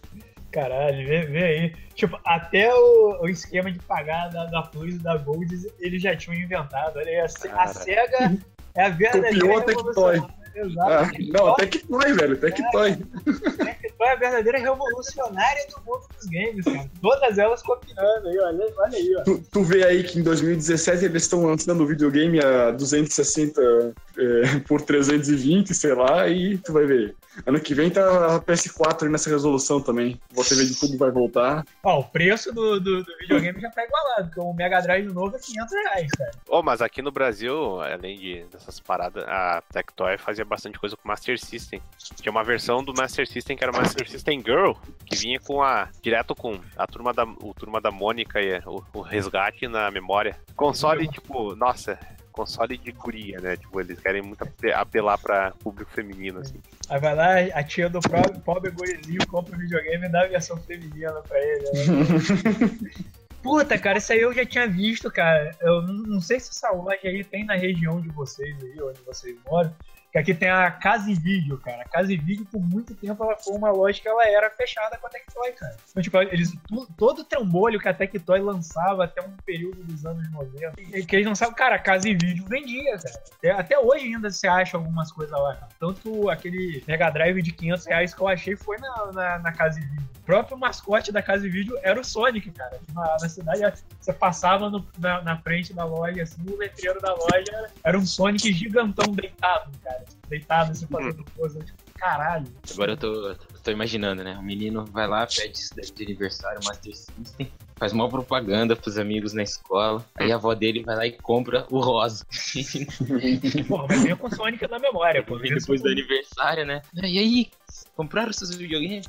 [0.53, 1.73] Caralho, vê, vê aí.
[1.95, 5.47] Tipo, até o, o esquema de pagar da, da Plus e da Gold
[5.81, 6.99] eles já tinham inventado.
[6.99, 7.67] Olha aí, a, a.
[7.69, 8.39] SEGA
[8.75, 10.23] é a verdadeira Copiou a Tectoy.
[10.57, 10.91] Exato.
[10.91, 12.37] Ah, não, Tectoy, velho.
[12.39, 12.97] Tectoy.
[12.97, 16.91] Tectoy é a verdadeira revolucionária do mundo dos games, cara.
[17.03, 19.23] Todas elas copiando aí, olha, olha aí, ó.
[19.23, 24.59] Tu, tu vê aí que em 2017 eles estão lançando o videogame a 260 é,
[24.67, 27.15] por 320, sei lá, e tu vai ver.
[27.45, 30.19] Ano que vem tá a PS4 aí nessa resolução também.
[30.31, 31.67] Você vê de tudo vai voltar.
[31.83, 35.37] Ó, o preço do, do, do videogame já tá igualado, porque o Mega Drive novo
[35.37, 36.31] é 500 reais, cara.
[36.49, 41.05] Oh, mas aqui no Brasil, além de, dessas paradas, a Tectoy fazia bastante coisa com
[41.05, 41.81] o Master System.
[42.21, 44.73] Tinha uma versão do Master System que era o Master System Girl,
[45.05, 45.89] que vinha com a.
[46.03, 50.37] direto com a turma da, o turma da Mônica e o, o resgate na memória.
[50.55, 51.99] Console, tipo, nossa,
[52.33, 53.57] console de guria, né?
[53.57, 56.61] Tipo, eles querem muito ape- apelar pra público feminino, assim.
[56.89, 60.27] Aí vai lá, a tia do pobre, pobre gurizinho compra o videogame e dá a
[60.29, 61.65] versão feminina pra ele.
[61.65, 62.95] né?
[63.43, 65.55] Puta, cara, isso aí eu já tinha visto, cara.
[65.61, 69.01] Eu não, não sei se essa loja aí tem na região de vocês aí, onde
[69.03, 69.73] vocês moram.
[70.13, 71.83] Que aqui tem a Casa e Vídeo, cara.
[71.83, 74.97] A Casa e Vídeo, por muito tempo, ela foi uma loja que ela era fechada
[74.97, 75.77] com a Tectoy, cara.
[75.91, 76.53] Então, tipo, eles,
[76.97, 81.17] todo o trambolho que a Tectoy lançava até um período dos anos 90, e que
[81.17, 83.23] eles lançavam, cara, a Casa e Vídeo vendia, cara.
[83.39, 85.69] Até, até hoje ainda você acha algumas coisas lá, cara.
[85.79, 89.79] Tanto aquele Mega Drive de 500 reais que eu achei foi na, na, na Casa
[89.81, 90.07] e Vídeo.
[90.17, 92.81] O próprio mascote da Casa e Vídeo era o Sonic, cara.
[92.95, 93.61] Na, na cidade,
[94.01, 98.05] você passava no- na, na frente da loja, assim, o letreiro da loja era um
[98.05, 100.06] Sonic gigantão deitado, cara.
[100.29, 101.61] Deitado, assim, fazendo coisa.
[101.61, 102.47] Tipo, caralho.
[102.73, 104.37] Agora eu tô, tô imaginando, né?
[104.37, 108.99] O menino vai lá, pede isso daí de aniversário, Master System, faz uma propaganda pros
[108.99, 110.05] amigos na escola.
[110.17, 112.27] Aí a avó dele vai lá e compra o rosa.
[113.69, 115.39] Porra, vai vir com Sonic na memória, pô.
[115.39, 116.83] Depois do aniversário, né?
[116.95, 117.51] E aí,
[117.97, 119.07] compraram seus videogames?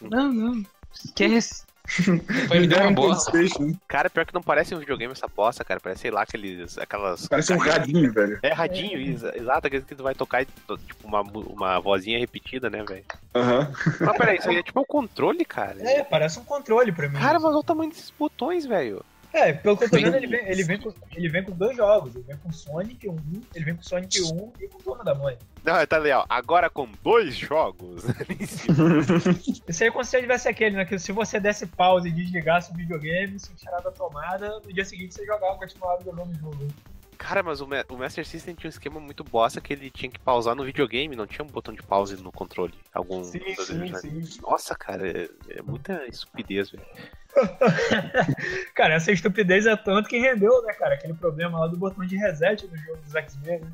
[0.00, 1.65] Não, não, esquece.
[2.48, 3.16] Foi me deu uma um bola.
[3.16, 3.72] PlayStation.
[3.88, 5.80] Cara, pior que não parece um videogame essa bosta, cara.
[5.80, 6.76] Parece, sei lá, aqueles.
[6.78, 7.28] aquelas.
[7.28, 8.38] Parece um radinho, velho.
[8.42, 12.18] É radinho, exa- exato, aquele que tu vai tocar e to- tipo uma, uma vozinha
[12.18, 13.04] repetida, né, velho?
[13.34, 13.70] Aham.
[14.00, 15.76] Mas peraí, isso aí é tipo um controle, cara.
[15.80, 17.18] É, parece um controle pra mim.
[17.18, 19.04] Cara, mas olha o tamanho desses botões, velho.
[19.36, 21.76] É, pelo que eu tô vendo, ele vem, ele, vem com, ele vem com dois
[21.76, 22.14] jogos.
[22.14, 23.16] Ele vem com Sonic 1,
[23.54, 25.36] ele vem com Sonic 1 e com Turma da Mãe.
[25.62, 26.24] Não, tá legal.
[26.28, 28.02] Agora com dois jogos.
[29.68, 30.84] Isso aí é como se tivesse aquele, né?
[30.84, 34.84] Que se você desse pause e desligasse o videogame, se tirar da tomada, no dia
[34.84, 36.68] seguinte você jogava, continuava jogando o jogo.
[37.18, 40.10] Cara, mas o, Ma- o Master System tinha um esquema muito bosta que ele tinha
[40.10, 42.74] que pausar no videogame, não tinha um botão de pause no controle.
[42.92, 43.24] Algum.
[43.24, 44.40] Sim, das sim, sim.
[44.42, 46.84] Nossa, cara, é, é muita estupidez, velho.
[48.74, 50.94] Cara, essa estupidez é tanto que rendeu, né, cara?
[50.94, 53.72] Aquele problema lá do botão de reset no jogo dos X-Men, né?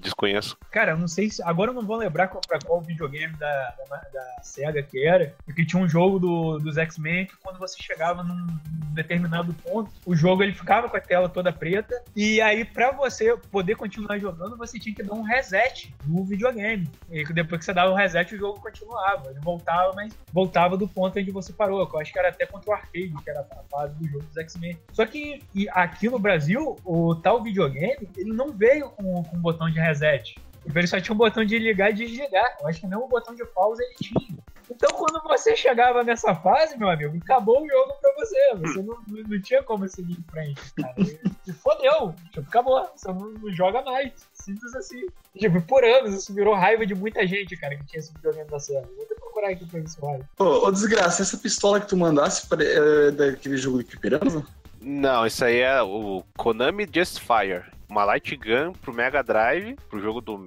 [0.00, 0.56] Desconheço.
[0.70, 1.42] Cara, eu não sei se.
[1.42, 5.34] Agora eu não vou lembrar qual, pra qual videogame da, da, da SEGA que era.
[5.44, 8.46] Porque tinha um jogo do, dos X-Men que quando você chegava num
[8.92, 12.00] determinado ponto, o jogo ele ficava com a tela toda preta.
[12.14, 16.88] E aí, pra você poder continuar jogando, você tinha que dar um reset no videogame.
[17.10, 19.30] E depois que você dava um reset, o jogo continuava.
[19.30, 21.86] Ele voltava, mas voltava do ponto onde você parou.
[21.86, 24.24] Que eu acho que era até contra o arcade, que era a fase do jogo
[24.24, 24.78] dos X-Men.
[24.92, 29.70] Só que aqui no Brasil, o tal videogame, ele não veio com, com um botão
[29.70, 30.36] de reset.
[30.74, 32.56] Ele só tinha um botão de ligar e desligar.
[32.60, 34.38] Eu acho que nem um botão de pausa ele tinha.
[34.70, 38.54] Então, quando você chegava nessa fase, meu amigo, acabou o jogo pra você.
[38.56, 40.94] Você não, não, não tinha como seguir em frente, cara.
[41.46, 42.14] E, fodeu.
[42.32, 42.88] Tipo, acabou.
[42.94, 44.12] Você não, não joga mais.
[44.32, 45.06] Simples assim.
[45.38, 48.58] Tipo, por anos, isso virou raiva de muita gente, cara, que tinha esse videogame da
[48.60, 48.86] série.
[48.94, 50.20] Vou até procurar aqui pra ver se vai.
[50.38, 54.46] Ô, ô, desgraça, essa pistola que tu mandasse pare- é daquele jogo de fliperama?
[54.80, 57.64] Não, isso aí é o Konami Just Fire.
[57.88, 60.44] Uma light gun pro Mega Drive, pro jogo do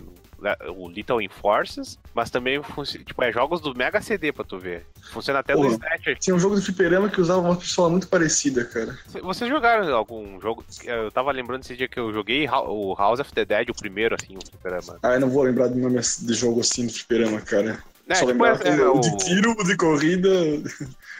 [0.75, 2.61] o Little Enforces, mas também
[3.05, 4.85] tipo, é jogos do Mega CD pra tu ver.
[5.11, 5.63] Funciona até Pô.
[5.63, 6.17] no Snatcher.
[6.17, 8.97] Tinha um jogo de fliperama que usava uma pistola muito parecida, cara.
[9.21, 10.65] Vocês jogaram algum jogo?
[10.83, 14.15] Eu tava lembrando esse dia que eu joguei o House of the Dead, o primeiro,
[14.15, 14.97] assim, o fliperama.
[15.03, 17.83] Ah, eu não vou lembrar do nome de jogo assim de fliperama, cara.
[18.07, 20.29] É, Só tipo, é, é, o de tiro, o de corrida.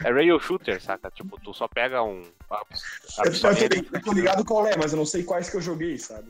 [0.04, 1.10] é rail shooter, saca?
[1.10, 2.22] Tipo, tu só pega um.
[3.24, 3.48] Eu tô,
[3.96, 6.28] eu tô ligado qual é, mas eu não sei quais que eu joguei, sabe?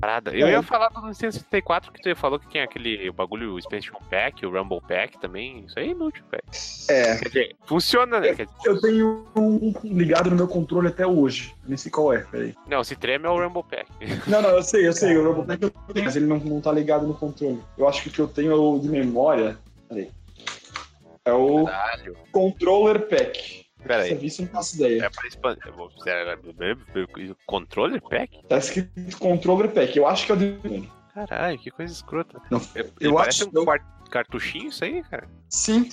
[0.00, 0.32] Parada.
[0.36, 0.50] Eu É.
[0.52, 4.44] ia falar do Nintendo 64 que tu falou que tinha aquele bagulho, o Expansion Pack,
[4.44, 5.64] o Rumble Pack também.
[5.64, 6.42] Isso aí é inútil, velho.
[6.90, 8.34] É, Quer dizer, funciona, né?
[8.34, 11.54] Quer dizer, eu tenho um ligado no meu controle até hoje.
[11.68, 12.52] Nem sei qual é, peraí.
[12.66, 13.86] não, se treme é o Rumble Pack.
[14.28, 15.16] Não, não, eu sei, eu sei.
[15.16, 17.60] O Robotech eu tenho, mas ele não, não tá ligado no controle.
[17.78, 19.56] Eu acho que o que eu tenho é o de memória.
[19.88, 20.10] Peraí.
[21.24, 22.16] É o Caralho.
[22.32, 23.61] Controller Pack.
[23.84, 24.08] Pera aí.
[24.10, 25.04] Serviço não faço ideia.
[25.04, 25.62] É pra expandir.
[27.46, 28.40] Controller Pack?
[28.48, 29.96] Tá escrito Controller Pack.
[29.96, 30.88] Eu acho que é o de.
[31.14, 32.40] Caralho, que coisa escrota.
[32.50, 35.28] Não, É- eu parece acho- um quar- cartuchinho isso aí, cara.
[35.48, 35.88] Sim.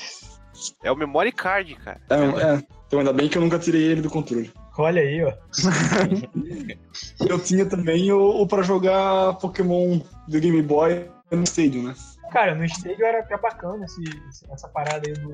[0.83, 2.01] É o Memory Card, cara.
[2.09, 2.15] É,
[2.55, 2.63] é.
[2.87, 4.51] Então ainda bem que eu nunca tirei ele do controle.
[4.77, 5.33] Olha aí, ó.
[7.29, 11.95] Eu tinha também o, o pra jogar Pokémon do Game Boy no Stadium, né?
[12.31, 14.03] Cara, no Stadia era até bacana esse,
[14.51, 15.29] essa parada aí do,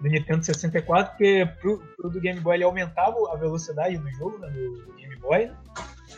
[0.00, 4.38] do Nintendo 64, porque pro, pro do Game Boy ele aumentava a velocidade do jogo,
[4.38, 5.56] né, do, do Game Boy, né?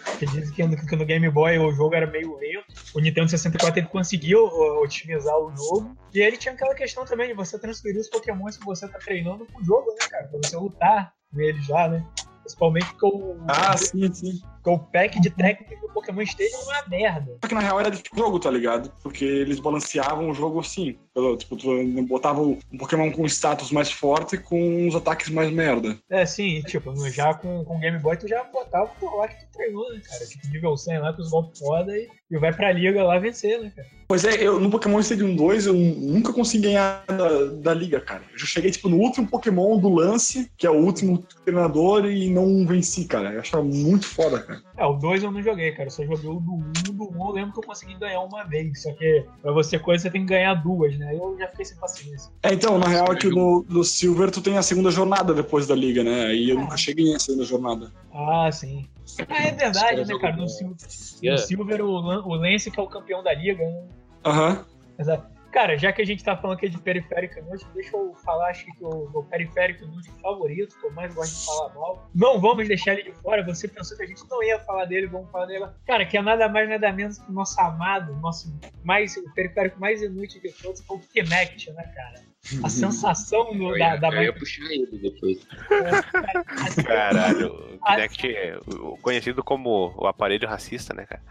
[0.05, 2.65] Porque dizem que no, que no Game Boy o jogo era meio lento.
[2.95, 5.97] O Nintendo 64 ele conseguiu ó, otimizar o jogo.
[6.13, 9.45] E ele tinha aquela questão também de você transferir os Pokémon se você tá treinando
[9.47, 10.29] pro jogo, né, cara?
[10.29, 12.05] Pra você lutar com eles já, né?
[12.41, 14.41] Principalmente porque o, Ah, sim, sim.
[14.63, 17.37] Porque o pack de técnica do Pokémon Stadium é uma merda.
[17.43, 18.93] Só que na real era de jogo, tá ligado?
[19.03, 20.97] Porque eles balanceavam o jogo assim.
[21.39, 25.99] Tipo, tu botava um Pokémon com status mais forte com os ataques mais merda.
[26.09, 29.35] É, sim, e, tipo, já com, com Game Boy tu já botava por lá que
[29.45, 30.25] tu treinou, né, cara?
[30.27, 33.61] Tipo, nível 100 lá com os golpes foda e, e vai pra liga lá vencer,
[33.61, 33.89] né, cara?
[34.13, 38.23] Pois é, eu, no Pokémon Stadium 2 eu nunca consegui ganhar da, da liga, cara.
[38.31, 42.29] Eu já cheguei, tipo, no último Pokémon do lance, que é o último treinador, e
[42.29, 43.33] não venci, cara.
[43.33, 44.52] Eu achava muito foda, cara.
[44.77, 45.87] É, o 2 eu não joguei, cara.
[45.87, 46.55] Eu só joguei o do 1.
[46.55, 48.83] Um, do 1 um, eu lembro que eu consegui ganhar uma vez.
[48.83, 51.09] Só que pra você coisa você tem que ganhar duas, né?
[51.09, 52.33] Aí eu já fiquei sem paciência.
[52.43, 55.67] É, então, na real é que no, no Silver tu tem a segunda jornada depois
[55.67, 56.27] da liga, né?
[56.27, 57.93] Aí eu nunca cheguei na segunda jornada.
[58.13, 58.89] Ah, sim.
[59.29, 60.37] Ah, é verdade, né, cara?
[60.37, 60.77] No, Sil- no
[61.23, 61.43] Yeah.
[61.43, 63.89] Silver, o, o Lance que é o campeão da liga, né?
[64.25, 64.65] Aham.
[64.99, 65.27] Exato.
[65.53, 68.65] Cara, já que a gente tá falando aqui de periférico inútil, deixa eu falar, acho
[68.65, 72.11] que o meu periférico inútil favorito, que eu mais gosto de falar mal.
[72.15, 75.07] Não vamos deixar ele de fora, você pensou que a gente não ia falar dele,
[75.09, 75.67] vamos falar dele.
[75.87, 79.79] Cara, que é nada mais, nada menos que o nosso amado, nosso mais, o periférico
[79.79, 82.32] mais inútil de todos, é o Kinect, né, cara?
[82.65, 85.39] A sensação do, Eu da, ia, da eu ia puxar ele depois.
[86.85, 87.79] Caralho, o.
[87.87, 88.59] Kinect é
[89.01, 91.23] conhecido como o aparelho racista, né, cara?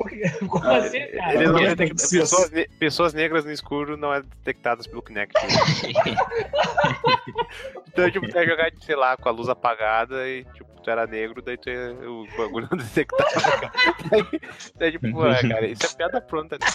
[0.48, 1.34] Como Ah, assim, cara?
[1.34, 5.34] Ele não porque- detecta- pessoas, ne- pessoas negras no escuro não é detectadas pelo Kinect.
[7.88, 11.06] então, tipo, tu ia jogar, sei lá, com a luz apagada e, tipo, tu era
[11.06, 13.30] negro, daí tu ia, o bagulho não detectava.
[13.40, 13.72] cara.
[14.10, 14.24] Daí,
[14.76, 16.56] daí, tipo, é, cara, isso é piada pronta.
[16.58, 16.66] Né?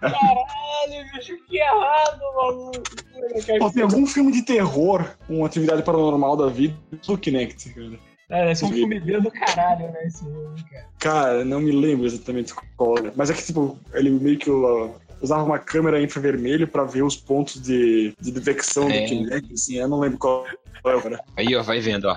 [0.00, 2.82] Caralho, bicho, que errado, maluco.
[3.58, 6.76] Pô, tem algum filme de terror com atividade paranormal da vida
[7.06, 7.98] do Kinect, cara?
[8.30, 10.86] É, esse é um filme do caralho, né, esse filme, cara.
[10.98, 13.12] Cara, não me lembro exatamente qual é.
[13.16, 17.16] Mas é que, tipo, ele meio que uh, usava uma câmera infravermelho pra ver os
[17.16, 19.00] pontos de, de detecção É.
[19.00, 20.44] do Kinect, assim, eu não lembro qual
[20.82, 21.18] qual é.
[21.36, 22.16] Aí, ó, vai vendo, ó.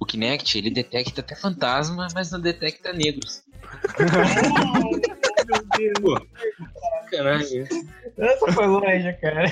[0.00, 3.42] O Kinect, ele detecta até fantasma, mas não detecta negros.
[7.10, 7.66] Caralho.
[8.18, 9.44] Essa foi longe, cara.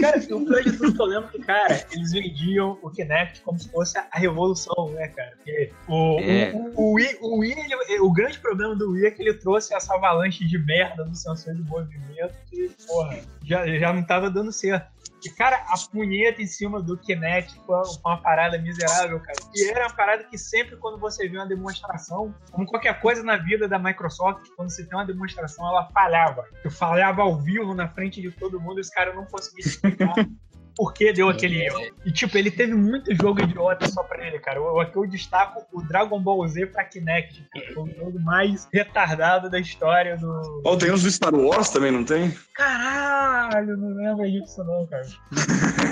[0.00, 3.68] Cara, o grande tudo que eu lembro que, cara, eles vendiam o Kinect como se
[3.70, 5.32] fosse a revolução, né, cara?
[5.36, 6.52] Porque o, É.
[6.54, 9.74] o, o Wii, o, Wii ele- o grande problema do Wii é que ele trouxe
[9.74, 14.52] essa avalanche de merda no sensor de movimento que, porra, já, já não tava dando
[14.52, 14.86] certo.
[15.26, 19.36] E, cara, a punheta em cima do Kinect foi uma parada miserável, cara.
[19.52, 23.36] E era uma parada que sempre quando você vê uma demonstração, como qualquer coisa na
[23.36, 26.44] vida da Microsoft, quando você tem uma demonstração, ela falhava.
[26.62, 30.14] Eu falhava ao vivo na frente de todo mundo e os caras não conseguiam explicar
[30.76, 31.80] por que deu aquele erro.
[32.04, 34.58] E, tipo, ele teve muito jogo idiota só pra ele, cara.
[34.58, 37.74] Eu, aqui eu destaco o Dragon Ball Z pra Kinect, cara.
[37.74, 40.62] Foi o jogo mais retardado da história do.
[40.64, 42.30] Ó, tem uns do Star Wars também, não tem?
[42.54, 45.06] Caralho, não lembro disso não, cara.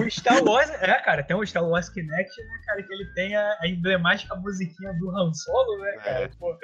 [0.00, 3.36] O Star Wars, é, cara, tem o Star Wars Kinect, né, cara, que ele tem
[3.36, 6.30] a, a emblemática musiquinha do Han Solo, né, cara?
[6.38, 6.56] Pô,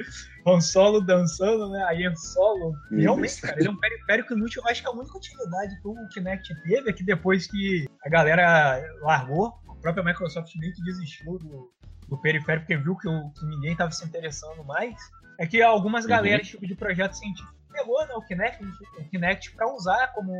[0.47, 1.85] Han Solo dançando, né?
[1.85, 2.77] Aí Han Solo.
[2.91, 3.41] Meu Realmente, Deus.
[3.41, 4.63] cara, ele é um periférico inútil.
[4.65, 8.09] Eu acho que a única utilidade que o Kinect teve é que depois que a
[8.09, 11.71] galera largou, a própria Microsoft meio que desistiu do,
[12.09, 14.95] do periférico, porque viu que, o- que ninguém tava se interessando mais.
[15.41, 16.11] É que algumas Uhum.
[16.11, 18.63] galeras, tipo, de projeto científico, pegou né, o Kinect,
[18.99, 20.33] o Kinect pra usar como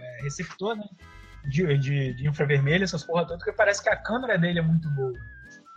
[0.00, 0.84] é, receptor, né?
[1.46, 4.88] De, de, de infravermelho, essas porra todas, porque parece que a câmera dele é muito
[4.90, 5.12] boa.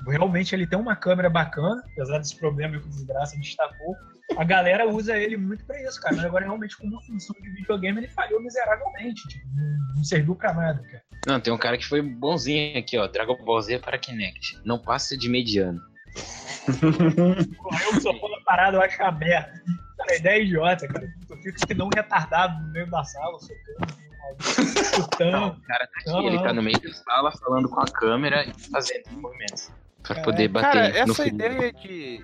[0.06, 3.95] Realmente ele tem uma câmera bacana, apesar desse problema que o Desgraça destacou.
[4.38, 6.16] A galera usa ele muito pra isso, cara.
[6.16, 9.28] Mas agora, realmente, como função de videogame, ele falhou miseravelmente.
[9.28, 11.04] Tipo, não, não serviu pra nada, cara.
[11.26, 13.08] Não, tem um cara que foi bonzinho aqui, ó.
[13.08, 14.62] Dragon Ball Z para Kinect.
[14.64, 15.82] Não passa de mediano.
[16.68, 19.52] Eu fã da parada, eu acho a merda.
[19.98, 21.08] Cara, a ideia é idiota, cara.
[21.28, 23.93] Tu fica que não retardado no meio da sala, socando,
[24.82, 25.48] escutando.
[25.58, 26.43] O cara tá aqui, Não, ele não.
[26.43, 29.72] tá no meio da sala falando com a câmera e fazendo movimentos.
[30.08, 30.24] Pra Caraca.
[30.32, 32.24] poder bater Cara, no essa ideia de,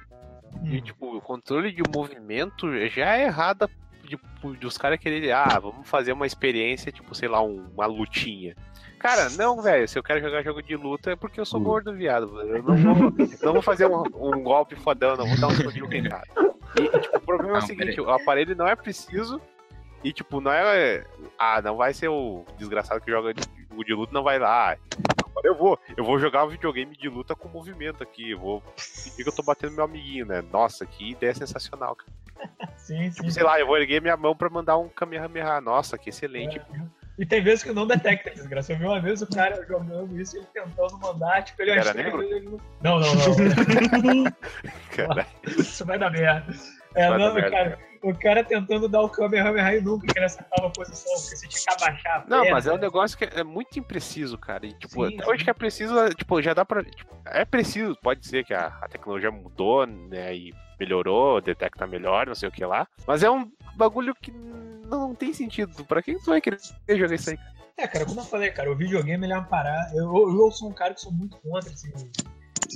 [0.63, 0.81] de, Hum.
[0.81, 3.69] tipo, controle de movimento já é errada
[4.05, 8.53] tipo, dos caras quererem, ah, vamos fazer uma experiência, tipo, sei lá, um- uma lutinha.
[8.99, 11.63] Cara, não, velho, se eu quero jogar jogo de luta é porque eu sou Hum.
[11.63, 12.39] gordo, viado.
[12.41, 13.11] Eu não vou,
[13.43, 16.23] não vou fazer um, um golpe fodão, não vou dar um soquinho em cara.
[16.75, 17.99] E, tipo, o problema é o Não, seguinte, peraí.
[18.01, 19.41] o aparelho não é preciso
[20.03, 21.03] e, tipo, não é...
[21.39, 24.75] Ah, não vai ser o desgraçado que joga de, jogo de luta, não vai lá.
[25.33, 28.63] Agora eu vou, eu vou jogar um videogame de luta com movimento aqui, eu vou
[28.77, 30.43] fingir que eu tô batendo meu amiguinho, né?
[30.51, 32.11] Nossa, que ideia sensacional, cara.
[32.77, 33.21] Sim, sim.
[33.21, 35.61] Tipo, sei lá, eu vou erguer minha mão pra mandar um Kamehameha.
[35.61, 36.59] Nossa, que excelente.
[36.59, 37.03] É.
[37.17, 38.73] E tem vezes que não detecta, desgraça.
[38.73, 41.93] Eu vi uma vez o cara jogando isso e ele tentando mandar, tipo, ele Era
[41.93, 42.21] negro?
[42.23, 44.23] ele não- Não, não, não.
[44.95, 46.53] Cara, Isso vai dar merda.
[46.95, 47.51] É, não, merda.
[47.51, 47.79] cara.
[48.03, 51.47] O cara tentando dar o Kamehameha e nunca que ele acertava a posição, porque você
[51.47, 54.65] tinha que abaixar Não, mas é um negócio que é muito impreciso, cara.
[54.65, 55.31] E, tipo, Sim, até sim.
[55.31, 56.83] hoje que é preciso, é, tipo, já dá pra.
[56.83, 60.35] tipo, é preciso, pode ser que a, a tecnologia mudou, né?
[60.35, 62.85] E melhorou, detecta melhor, não sei o que lá.
[63.07, 65.85] Mas é um bagulho que não tem sentido.
[65.85, 67.39] Pra quem tu vai querer jogar isso aí?
[67.77, 69.91] É, cara, como eu falei, cara, o videogame ele é uma parada.
[69.95, 72.07] Eu, eu, eu sou um cara que sou muito contra esses,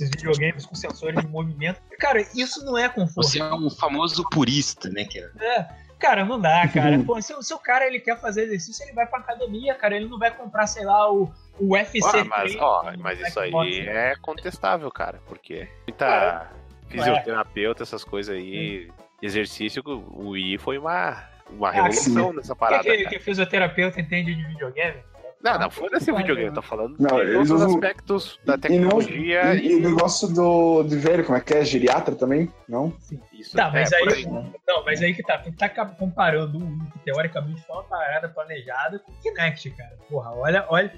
[0.00, 1.80] esses videogames com sensores de movimento.
[1.98, 3.26] Cara, isso não é conforto.
[3.28, 5.32] Você é o famoso purista, né, cara?
[5.40, 5.66] É,
[5.98, 6.98] cara, não dá, cara.
[7.04, 9.96] Pô, se, o- se o cara ele quer fazer exercício, ele vai pra academia, cara.
[9.96, 11.98] Ele não vai comprar, sei lá, o, o UFC.
[12.18, 13.52] Ah, mas, 3, ó, mas isso aí
[13.88, 15.20] é contestável, cara.
[15.26, 16.52] Porque muita Cara,
[16.88, 18.90] fisioterapeuta, essas coisas aí,
[19.20, 22.84] exercício, o Wii foi uma, uma Ah, revolução nessa Quem parada.
[22.84, 23.08] que, cara.
[23.10, 24.98] que fisioterapeuta entende de videogame?
[25.42, 26.60] Não, não, foda-se o videogame, eu não.
[26.60, 30.26] tô falando Não, eles outros usam- aspectos da E, não, tecnologia e, e o negócio
[30.34, 31.64] do, de velho, como é que é?
[31.64, 32.52] Geriatra também?
[32.68, 32.92] Não?
[33.32, 33.56] isso.
[33.56, 35.38] Tá, mas é, por aí, Não, mas aí que tá.
[35.38, 39.96] Tu tá comparando um que teoricamente foi uma parada planejada com o Kinect, cara.
[40.10, 40.92] Porra, olha, olha,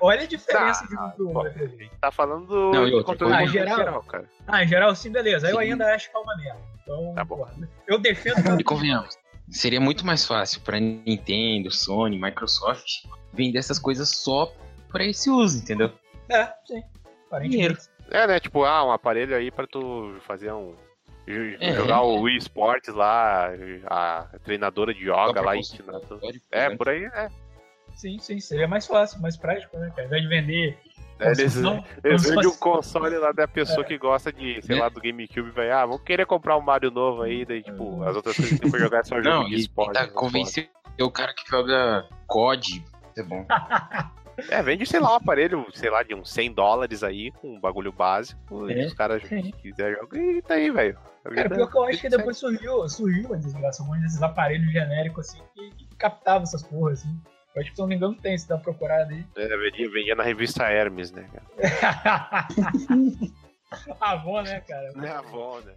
[0.00, 1.38] olha, a diferença Tá, de um pro pô.
[1.44, 1.64] outro.
[1.64, 1.90] ali.
[2.00, 3.76] Tá falando do Não, e outra controle Ah, geral?
[3.76, 4.24] geral, cara.
[4.46, 5.48] Ah, em geral, sim, beleza.
[5.48, 5.62] Eu Sim.
[5.72, 6.60] ainda acho que é uma merda.
[6.82, 7.36] Então, Tá bom.
[7.38, 7.52] porra,
[7.86, 8.34] eu defendo.
[8.60, 9.16] E convenhamos,
[9.50, 14.52] seria muito mais fácil pra Nintendo, Sony, Microsoft vender essas coisas só
[14.90, 15.92] pra esse uso, entendeu?
[16.28, 16.82] é, sim.
[17.26, 17.88] Aparentemente.
[18.10, 18.40] É, né?
[18.40, 20.74] Tipo, ah, um aparelho aí pra tu fazer um.
[21.60, 21.74] É.
[21.74, 23.50] jogar o Wii Sports lá,
[23.86, 26.18] a treinadora de yoga lá ensinando.
[26.50, 26.76] É, né?
[26.76, 27.28] por aí, né?
[27.94, 28.40] Sim, sim.
[28.40, 29.92] Seria mais fácil, mais prático, né?
[29.98, 30.78] Ao invés de vender.
[31.20, 34.60] É, Eles, Não, eles se vendem o fosse- console lá da pessoa que gosta de,
[34.62, 34.80] sei É.
[34.80, 38.14] lá, do GameCube, vai, ah, vamos querer comprar um Mario novo aí, daí, tipo, as
[38.14, 39.94] outras coisas que tem pra jogar é só jogo Não, de e esporte.
[39.94, 42.84] tá convencer o cara que joga COD.
[43.16, 43.44] É bom.
[44.50, 47.60] É, vende, sei lá, um aparelho, sei lá, de uns 100 dólares aí, com um
[47.60, 48.86] bagulho básico, e É.
[48.86, 49.50] os caras Sim.
[49.50, 50.96] quiserem jogar, e tá aí, velho.
[51.24, 54.02] A Cara, vida- pior que eu acho que depois surgiu, surgiu uma desgraça, um monte
[54.02, 57.20] desses aparelhos genéricos assim que, que captavam essas porras, assim.
[57.54, 59.24] Eu acho que se não me engano tem, se dá uma procurada aí.
[59.36, 62.46] É, vendia, vendia na revista Hermes, né, cara?
[64.00, 64.92] A avó, né, cara?
[65.04, 65.74] É a avó, né?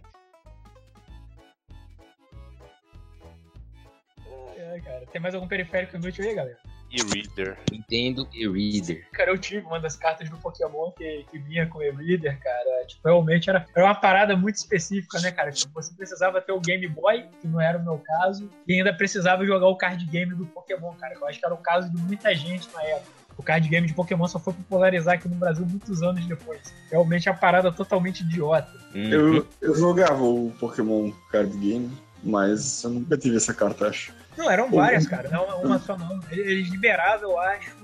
[4.56, 5.06] É, cara.
[5.06, 6.58] Tem mais algum periférico inútil aí, galera?
[6.92, 7.56] E-reader.
[7.70, 9.06] Nintendo e Reader.
[9.12, 12.86] Cara, eu tive uma das cartas do Pokémon que, que vinha com o e-reader, cara.
[12.86, 15.50] Tipo, realmente era, era uma parada muito específica, né, cara?
[15.50, 18.92] Tipo, você precisava ter o Game Boy, que não era o meu caso, e ainda
[18.92, 21.14] precisava jogar o card game do Pokémon, cara.
[21.14, 23.22] Eu acho que era o caso de muita gente na época.
[23.36, 26.60] O card game de Pokémon só foi popularizar aqui no Brasil muitos anos depois.
[26.90, 28.70] Realmente é uma parada totalmente idiota.
[28.94, 31.90] Hum, Eu, eu jogava o Pokémon Card Game,
[32.22, 34.12] mas eu nunca tive essa carta, acho.
[34.36, 35.28] Não, eram várias, cara.
[35.28, 36.20] Não uma- uma só não.
[36.30, 37.76] Eles liberavam, eu acho,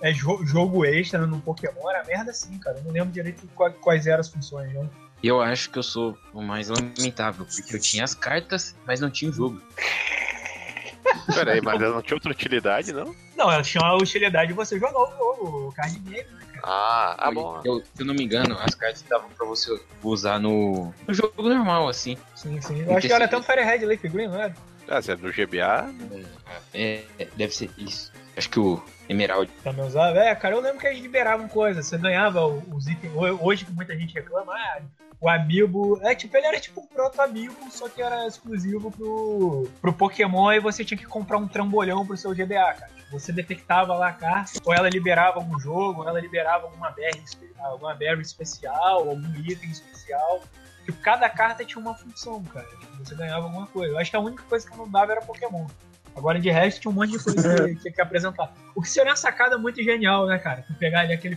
[0.00, 1.88] é, jo- jogo extra no Pokémon.
[1.90, 2.78] Era merda assim, cara.
[2.78, 4.88] Eu não lembro direito qua- quais eram as funções, né?
[5.22, 9.10] Eu acho que eu sou o mais lamentável, porque eu tinha as cartas, mas não
[9.10, 9.60] tinha o jogo.
[11.32, 13.14] Peraí, mas ela não tinha outra utilidade, não?
[13.36, 16.60] Não, ela tinha a utilidade de você jogar o jogo, o card game, né, cara?
[16.62, 17.60] Ah, ah bom.
[17.64, 21.42] Eu, se eu não me engano, as cartas davam pra você usar no, no jogo
[21.42, 22.16] normal, assim.
[22.34, 22.82] Sim, sim.
[22.82, 24.54] Eu acho que era até um Firehead Leaf Green, não era?
[24.88, 25.90] Ah, se é do GBA,
[26.72, 28.12] É, é, deve ser isso.
[28.36, 29.50] Acho que o Emerald.
[29.62, 30.18] Também usava.
[30.18, 31.86] É, cara, eu lembro que eles liberavam coisas.
[31.86, 33.12] Você ganhava o- os itens.
[33.14, 34.80] ho- Hoje que muita gente reclama, ah,
[35.20, 35.98] o Amiibo.
[36.02, 40.60] É, tipo, ele era tipo um proto-Amiibo, só que era exclusivo pro, pro Pokémon e
[40.60, 42.90] você tinha que comprar um trambolhão pro seu GBA, cara.
[42.96, 46.90] Tipo, Você detectava lá a carta, ou ela liberava algum jogo, ou ela liberava alguma
[46.90, 50.42] berry, espe- alguma berry especial, algum item especial.
[50.84, 52.66] Tipo, cada carta tinha uma função, cara.
[52.66, 53.92] Tipo, você ganhava alguma coisa.
[53.92, 55.66] Eu acho que a única coisa que não dava era Pokémon.
[56.16, 58.52] Agora, de resto, tinha um monte de coisa que tinha que apresentar.
[58.74, 60.62] O que seria uma sacada muito genial, né, cara?
[60.66, 61.36] Tu pegar ali aquele.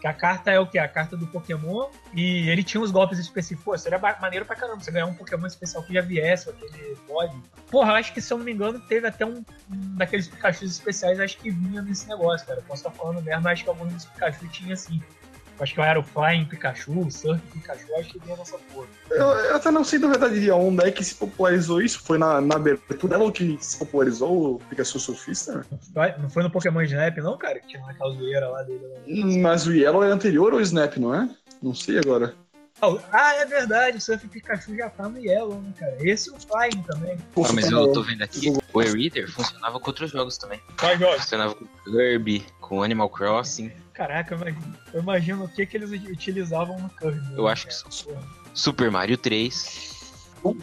[0.00, 0.78] Que a carta é o quê?
[0.78, 1.88] A carta do Pokémon.
[2.12, 3.64] E ele tinha uns golpes específicos.
[3.64, 7.34] Pô, seria maneiro pra caramba você ganhar um Pokémon especial que já viesse, aquele mod.
[7.70, 10.64] Porra, eu acho que, se eu não me engano, teve até um, um daqueles Pikachu
[10.64, 12.60] especiais, acho que vinha nesse negócio, cara.
[12.60, 15.02] Eu posso estar falando merda, mas acho que alguns dos Pikachu tinha assim.
[15.58, 18.86] Acho que era o Flying Pikachu, o Surf Pikachu, acho que vinha nessa porra.
[19.10, 22.02] Eu, eu até não sei da verdade onde é que se popularizou isso.
[22.02, 25.64] Foi na, na abertura dela que se popularizou o Pikachu Surfista?
[26.18, 27.60] Não foi no Pokémon Snap, não, cara?
[27.60, 28.84] Que tinha aquela zoeira lá dele.
[28.86, 29.26] lá.
[29.40, 31.28] Mas o Yellow é anterior ao Snap, não é?
[31.62, 32.34] Não sei agora.
[33.12, 35.96] Ah, é verdade, o Surf Pikachu já tá no Yellow, né, cara?
[36.00, 37.16] Esse e o Flying também.
[37.36, 40.60] Ah, mas eu tô vendo aqui, o E-Reader funcionava com outros jogos também.
[40.78, 41.22] Quais jogos?
[41.22, 43.72] Funcionava com Kirby, com Animal Crossing.
[43.94, 47.20] Caraca, eu imagino, eu imagino o que, que eles utilizavam no Kirby.
[47.20, 47.90] né, Eu acho que cara?
[47.90, 48.22] são-
[48.52, 49.94] Super Mario 3.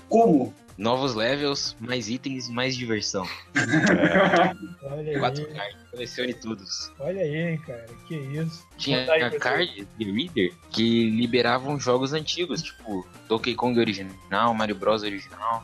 [0.10, 0.54] Como?
[0.78, 3.28] Novos levels, mais itens mais diversão.
[4.84, 6.92] Olha 4 aí, cards, colecione todos.
[7.00, 7.86] olha aí, cara.
[8.08, 8.68] Que isso.
[8.78, 9.32] Tinha pessoal.
[9.40, 15.64] cards de Reader que liberavam jogos antigos, tipo Donkey Kong original, Mario Bros original.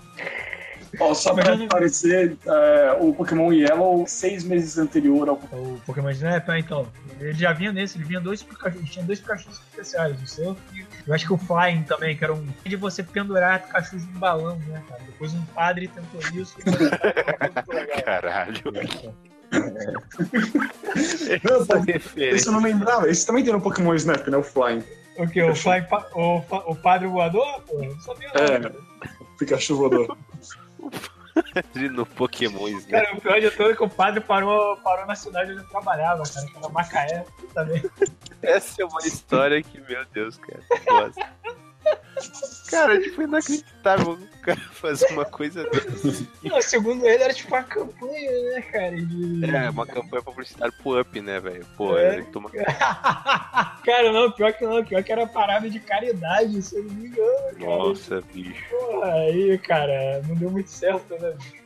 [0.99, 6.47] Ó, só pra aparecer, é, o Pokémon Yellow, seis meses anterior ao O Pokémon Snap,
[6.49, 6.87] ah, então.
[7.19, 10.85] Ele já vinha nesse, ele vinha dois Pikachu, tinha dois Pikachu especiais, o Surf e
[11.07, 14.57] eu acho que o Flying também, que era um de você pendurar Pikachu em balão,
[14.67, 15.01] né, cara?
[15.05, 16.55] Depois um padre tentou isso.
[16.59, 16.63] e.
[18.03, 18.61] Caralho.
[21.43, 22.35] Não, pô, referência.
[22.35, 23.09] Esse eu não lembrava.
[23.09, 24.37] Esse também tem no Pokémon Snap, né?
[24.37, 24.83] O Flying.
[25.17, 25.41] O que?
[25.41, 26.37] O, Flying, pa- o,
[26.71, 27.61] o padre voador?
[27.61, 28.41] Pô, eu não sabia não.
[28.69, 28.71] É.
[29.39, 30.17] Pikachu voador.
[31.91, 32.89] No Pokémon Snap.
[32.89, 35.69] Cara, o pior de tudo é que o padre parou, parou na cidade onde eu
[35.69, 37.83] trabalhava, cara, que era Macaé também.
[38.41, 41.11] Essa é uma história que, meu Deus, cara.
[42.69, 46.27] Cara, tipo, inacreditável o cara fazer uma coisa dessa.
[46.43, 48.95] Não, segundo ele, era tipo uma campanha, né, cara?
[48.95, 49.55] De...
[49.55, 51.65] É, uma campanha publicitária pro Up, né, velho?
[51.77, 52.15] Pô, É.
[52.15, 52.49] ele toma...
[53.85, 57.07] cara, não, pior que não, pior que era parada de caridade, se eu não me
[57.07, 57.65] engano, cara.
[57.65, 58.65] Nossa, bicho.
[58.69, 61.33] Porra, aí, cara, não deu muito certo, né?
[61.37, 61.56] bicho?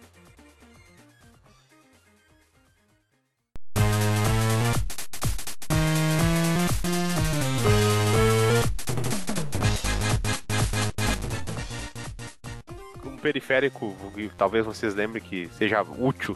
[13.22, 16.36] Periférico, que talvez vocês lembrem que seja útil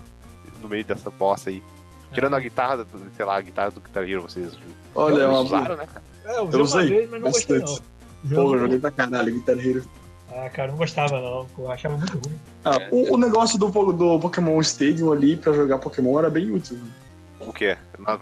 [0.61, 1.61] no meio dessa bosta aí.
[2.13, 4.53] Tirando a guitarra, do- sei lá, a guitarra do Guitar Hero, vocês
[4.93, 6.03] Olha, é uma usaram, né, cara?
[6.25, 7.65] É, eu usei Eu usei vez, mas não gostei, não.
[7.65, 7.83] bastante.
[8.33, 9.83] Porra, eu joguei pra caralho, Guitar Hero.
[10.31, 11.45] Ah, cara, não gostava, não.
[11.57, 12.39] Eu achava muito ruim.
[12.63, 16.77] Ah, o, o negócio do, do Pokémon Stadium ali pra jogar Pokémon era bem útil.
[17.39, 17.77] O quê?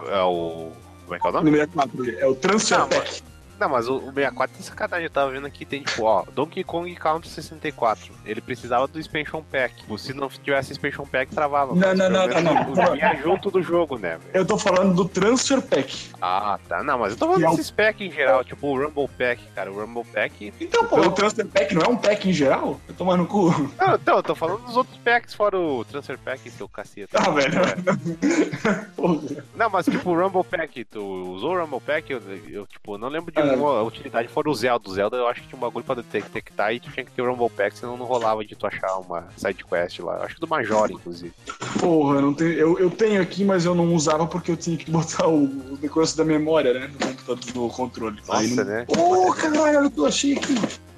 [0.08, 0.70] É o...
[1.04, 1.50] Como é que é o No nome?
[1.52, 3.22] 64, é o Transfer Não, Pack.
[3.58, 5.04] Não, mas o, o 64 tem sacanagem.
[5.04, 8.12] Eu tava vendo aqui, tem tipo, ó, Donkey Kong Country 64.
[8.24, 9.76] Ele precisava do Expansion Pack.
[9.76, 11.74] Tipo, Se não tivesse Expansion Pack, travava.
[11.74, 12.92] Não, não, não, menos não, não.
[12.92, 14.30] Vinha junto do jogo, né, velho?
[14.32, 16.10] Eu tô falando do Transfer Pack.
[16.20, 16.82] Ah, tá.
[16.82, 19.70] Não, mas eu tô falando é desses packs em geral, tipo o Rumble Pack, cara.
[19.70, 20.52] O Rumble Pack.
[20.60, 22.80] Então, pô, o Transfer Pack não é um pack em geral?
[22.88, 23.50] Eu tô no cu.
[23.78, 27.18] Não, então, eu tô falando dos outros packs fora o Transfer Pack, seu caceta.
[27.18, 27.54] Ah, velho.
[28.96, 29.44] Porra.
[29.54, 32.12] Não, mas tipo o Rumble Pack, tu usou o Rumble Pack?
[32.12, 33.56] Eu, eu, tipo, não lembro de Ah.
[33.56, 34.88] uma utilidade fora o Zelda.
[34.88, 37.22] O Zelda eu acho que tinha um bagulho pra detectar e tu tinha que ter
[37.22, 40.16] o Rumble Pack, senão não rolava de tu achar uma side quest lá.
[40.16, 41.32] Eu acho que do Major, inclusive.
[41.80, 44.76] Porra, eu, não tenho, eu, eu tenho aqui, mas eu não usava porque eu tinha
[44.76, 46.90] que botar o, o negócio da memória, né?
[46.92, 48.22] No computador, no controle.
[48.30, 48.70] Aí Nossa, não...
[48.72, 48.86] né?
[48.88, 50.54] Ô, caralho, olha o que eu achei aqui.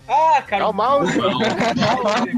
[0.09, 0.65] Ah, cara.
[0.65, 1.13] É o mouse.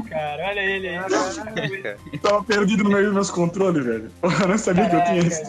[0.09, 0.47] cara.
[0.47, 2.19] Olha ele aí.
[2.19, 4.11] Tava perdido no meio dos meus controles, velho.
[4.23, 5.41] Eu não sabia que eu tinha isso.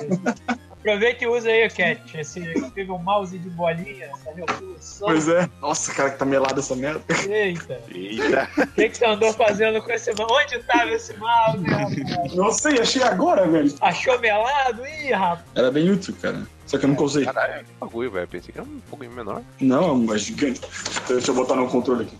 [0.81, 2.19] Aproveita e usa aí, Cat.
[2.19, 5.09] Esse teve um mouse de bolinha, essa resolução.
[5.09, 5.49] Pois é.
[5.61, 7.03] Nossa, cara, que tá melado essa merda.
[7.29, 7.81] Eita.
[7.91, 8.49] Eita.
[8.57, 10.33] O que, que você andou fazendo com esse mouse?
[10.33, 12.35] Onde tava esse mouse, rapaz?
[12.35, 13.75] Não sei, achei agora, velho.
[13.83, 14.87] Achou melado?
[14.87, 15.45] Ih, rapaz.
[15.55, 16.43] Era bem útil, cara.
[16.67, 17.27] Só que eu nunca usei.
[17.27, 18.29] Caralho, que bagulho, velho.
[18.29, 19.43] Pensei que era um pouquinho menor.
[19.61, 20.63] Não, é gigante.
[21.09, 22.17] Deixa eu botar no controle aqui.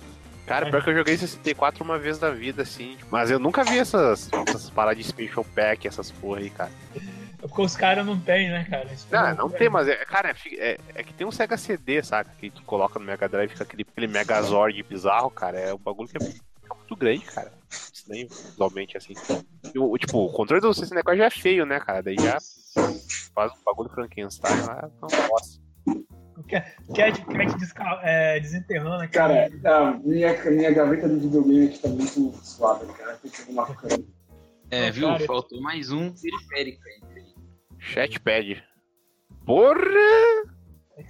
[0.47, 2.99] Cara, pior que eu joguei 64 uma vez na vida, assim.
[3.11, 6.71] Mas eu nunca vi essas, essas paradas de Special Pack, essas porra aí, cara.
[7.43, 8.93] É Porque os caras não tem, né, cara?
[8.93, 12.03] Isso Não, não tem, mas é, cara, é, é, é que tem um Sega CD,
[12.03, 12.31] saca?
[12.39, 15.59] Que tu coloca no Mega Drive, fica aquele, aquele Megazord bizarro, cara.
[15.59, 17.53] É um bagulho que é muito, é muito grande, cara.
[17.71, 19.15] Isso nem visualmente assim.
[19.75, 22.03] E o, tipo, o controle do 64 já é feio, né, cara?
[22.03, 22.37] Daí já
[23.35, 25.61] faz um bagulho Frankenstein lá, não posso.
[26.49, 29.13] Cat, Cat desca- é, desenterrando aqui.
[29.13, 33.17] Cara, a minha, minha gaveta de videogame aqui tá muito suave, cara.
[33.17, 34.05] Tem que arrumar coisa.
[34.71, 35.09] É, viu?
[35.27, 37.20] Faltou mais um periférico aí.
[37.81, 38.63] Chatpad.
[39.45, 40.61] Porra!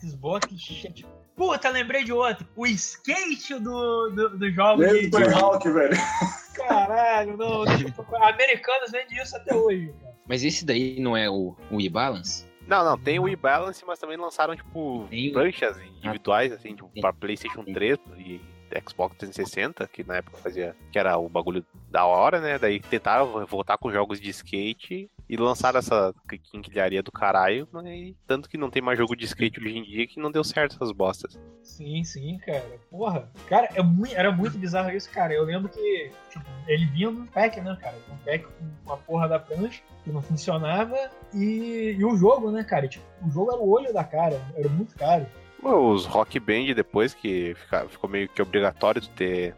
[0.01, 1.05] Xbox chat.
[1.37, 2.47] Puta, lembrei de outro.
[2.57, 5.97] O skate do, do, do jogo Lembra de, do Tony Hawk, velho?
[6.55, 7.65] Caralho, não.
[7.95, 8.35] procurar.
[8.35, 10.15] Americanos vendem isso até hoje, cara.
[10.29, 12.47] Mas esse daí não é o, o e-balance?
[12.67, 16.89] Não, não, tem o Wii Balance, mas também lançaram, tipo, Tem pranchas individuais, assim, tipo,
[17.01, 18.41] pra PlayStation 3 e
[18.89, 20.77] Xbox 360, que na época fazia.
[20.93, 22.59] que era o bagulho da hora, né?
[22.61, 26.13] Daí tentaram voltar com jogos de skate e lançaram essa
[26.51, 30.05] quinquilharia do caralho, mas tanto que não tem mais jogo de skate hoje em dia
[30.09, 31.39] que não deu certo essas bostas.
[31.63, 32.67] Sim, sim, cara.
[32.91, 33.31] Porra.
[33.49, 35.33] Cara, é muito, era muito bizarro isso, cara.
[35.33, 37.97] Eu lembro que, tipo, ele vinha num pack, né, cara?
[38.13, 38.45] Um pack
[38.85, 40.97] com a porra da prancha, que não funcionava,
[41.33, 42.89] e, e o jogo, né, cara?
[42.89, 45.25] Tipo, o jogo era o olho da cara, era muito caro.
[45.63, 49.55] Pô, Os Rock Band depois, que fica- ficou meio que obrigatório de ter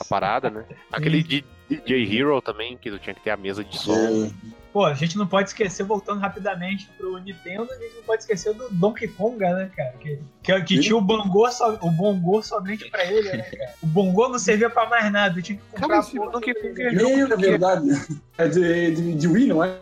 [0.00, 0.64] a parada, né?
[0.90, 4.32] Aquele DJ Hero também, que tu tinha que ter a mesa de som.
[4.74, 8.52] Pô, a gente não pode esquecer, voltando rapidamente pro Nintendo, a gente não pode esquecer
[8.54, 9.92] do Donkey Konga, né, cara?
[10.00, 13.72] Que, que, que tinha o Bongô, só, o Bongô somente pra ele, né, cara?
[13.80, 16.90] O Bongô não servia pra mais nada, tinha que comprar porra Donkey do- Kong é
[16.90, 17.36] jogo é quê?
[17.36, 17.86] verdade.
[18.36, 19.78] É de, de, de Wii, não é?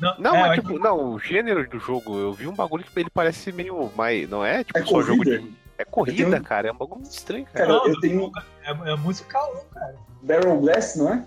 [0.00, 2.84] Não, Não, é, mas eu tipo, não, o gênero do jogo, eu vi um bagulho
[2.84, 4.30] que ele parece meio mais.
[4.30, 5.38] Não é tipo É só jogo corrida?
[5.40, 5.52] de.
[5.76, 6.68] É corrida, tenho- cara.
[6.68, 7.66] É um bagulho muito estranho, cara.
[7.66, 8.30] Cara, Não, eu tenho
[8.64, 9.96] é, é musical, não, cara.
[10.22, 11.24] Barrel Blast, não é?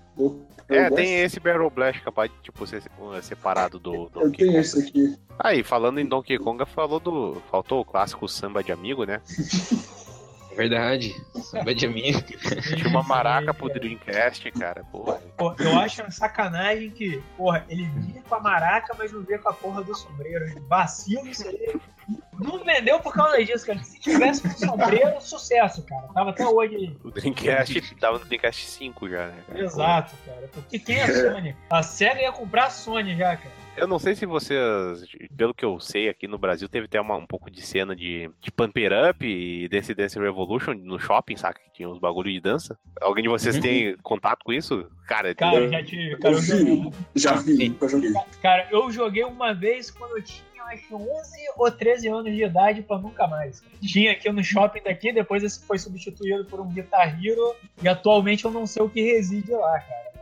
[0.70, 2.82] É, tem esse Barrel Blast capaz de tipo, ser
[3.22, 4.60] separado do Eu Donkey tenho Kong.
[4.62, 5.18] esse aqui.
[5.40, 7.42] Aí, falando em Donkey Kong, falou do.
[7.52, 9.22] Faltou o clássico samba de amigo, né?
[10.52, 11.16] É verdade.
[11.42, 12.22] Samba de amigo.
[12.22, 13.74] Tinha uma maraca pro.
[13.74, 14.84] Dreamcast, cara.
[14.92, 15.20] Porra.
[15.36, 19.40] Pô, eu acho uma sacanagem que, porra, ele vinha com a maraca, mas não vinha
[19.40, 20.46] com a porra do sombreiro.
[20.68, 21.76] Vacilo isso aí.
[22.40, 23.80] Não vendeu por causa disso, cara.
[23.84, 26.08] Se tivesse com sombreiro, sucesso, cara.
[26.14, 26.98] Tava até hoje aí.
[27.04, 29.44] O Dreamcast tava no Dreamcast 5 já, né?
[29.48, 29.60] cara?
[29.64, 30.50] Exato, cara.
[30.52, 31.56] Porque quem é a Sony?
[31.70, 33.64] A SEGA ia comprar a Sony já, cara.
[33.76, 35.04] Eu não sei se vocês,
[35.36, 38.30] pelo que eu sei, aqui no Brasil teve até uma- um pouco de cena de,
[38.40, 41.60] de Pump It Up e Dance Dance Revolution no shopping, saca?
[41.60, 42.78] Que tinha uns bagulho de dança.
[43.02, 43.62] Alguém de vocês Uhum.
[43.62, 44.86] tem contato com isso?
[45.08, 46.16] Cara, Cara, Eu- eu já tive.
[46.18, 48.12] Cara, Eu eu vi, joguei, já vi, nunca joguei.
[48.44, 52.44] cara, eu joguei uma vez quando eu tinha acho que 11 ou 13 anos de
[52.44, 53.62] idade pra nunca mais.
[53.82, 58.46] Tinha aqui no shopping daqui, depois esse foi substituído por um Guitar Hero e atualmente
[58.46, 60.14] eu não sei o que reside lá, cara.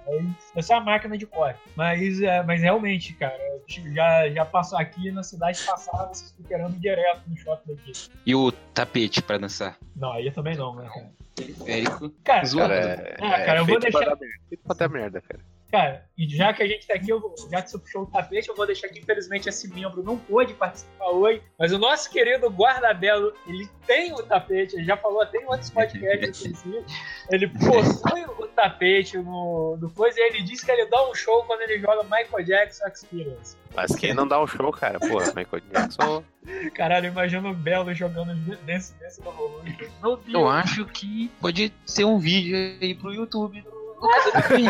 [0.55, 1.59] Essa é a máquina de corte.
[1.75, 3.37] Mas, é, mas realmente, cara,
[3.67, 7.91] já, já passou aqui na cidade passava vocês fliperando direto no shopping daqui.
[8.25, 9.77] E o tapete pra dançar?
[9.95, 11.11] Não, aí também não, né, cara?
[11.35, 12.09] Periférico.
[12.23, 14.39] Cara, cara, é, Ah, cara, eu vou feito pra deixar- dar merda.
[14.49, 15.39] Feito pra dar merda, cara.
[15.71, 18.05] Cara, e já que a gente tá aqui, eu vou- já que você puxou o
[18.05, 22.09] tapete, eu vou deixar que infelizmente esse membro não pôde participar hoje, mas o nosso
[22.11, 26.85] querido Guardabelo, ele tem o tapete, ele já falou até em outros podcasts, inclusive,
[27.29, 31.43] ele possui o tapete no, no coisa e ele disse que ele dá um show
[31.45, 33.57] quando ele joga Michael Jackson Experience.
[33.73, 34.99] Mas quem não dá um show, cara?
[34.99, 36.23] Porra, Michael Jackson.
[36.75, 38.33] Caralho, imagina o Belo jogando
[38.65, 39.77] desse, desse volume.
[40.03, 40.33] Meu Deus.
[40.33, 44.65] Eu acho que pode ser um vídeo aí pro YouTube do do Fim.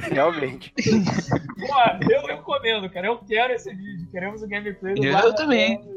[0.14, 0.72] Realmente.
[0.74, 5.76] Pô, eu recomendo, cara, eu quero esse vídeo, queremos o gameplay do Eu também.
[5.78, 5.96] aí.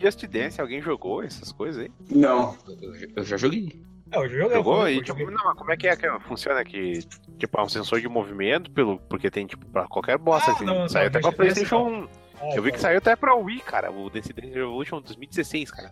[0.00, 1.90] Just Dance, alguém jogou essas coisas aí?
[2.10, 2.56] Não.
[2.80, 3.82] Eu- Eu já joguei.
[4.12, 4.88] É, o jogo é Jogou?
[4.88, 5.34] E eu tipo, joguei.
[5.34, 7.00] não, mas como é que é que funciona que
[7.38, 10.64] tipo, é um sensor de movimento, pelo, porque tem tipo pra qualquer bosta, Ah, assim.
[10.64, 12.08] não, saiu não, até pra Playstation 1.
[12.40, 15.90] Ah, Eu vi que saiu até pra Wii, cara, o Dance Dance Revolution 2016, cara.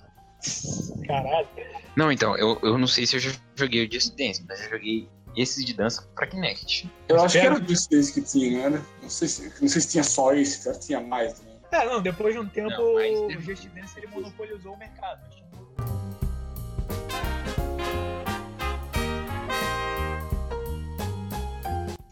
[1.07, 1.49] Caralho.
[1.97, 4.71] Não, então, eu, eu não sei se eu já joguei o Just Dance, mas eu
[4.71, 6.91] joguei esses de dança pra Kinect.
[7.09, 8.82] Eu acho que era Just Dance que tinha, não era?
[9.03, 11.55] Não sei se, não sei se tinha só esse, cara, tinha mais também.
[11.72, 15.20] É, não, depois de um tempo Não, mas o Just Dance ele monopolizou o mercado.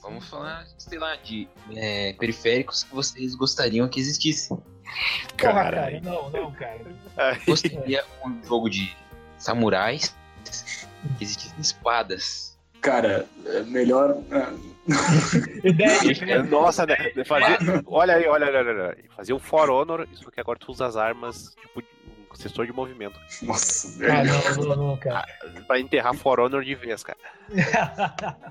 [0.00, 4.56] Vamos falar, sei lá, de é, periféricos que vocês gostariam que existissem.
[4.56, 6.02] Porra, cara, Caralho.
[6.02, 6.80] não, não, cara.
[7.46, 8.94] Gostaria um jogo de
[9.38, 10.14] samurais
[11.18, 12.51] que existissem espadas.
[12.82, 14.16] Cara, é melhor.
[14.30, 14.46] é,
[15.68, 16.96] Ideia de É, Nossa, né?
[17.24, 18.96] Fazer, olha aí, olha, olha, olha.
[19.16, 22.72] Fazer o For Honor, isso porque agora tu usa as armas, tipo, um sensor de
[22.72, 23.18] movimento.
[23.42, 24.56] Nossa, Ah, velho.
[24.56, 25.24] não, não, não, cara.
[25.66, 27.18] Pra enterrar For Honor de vez, cara.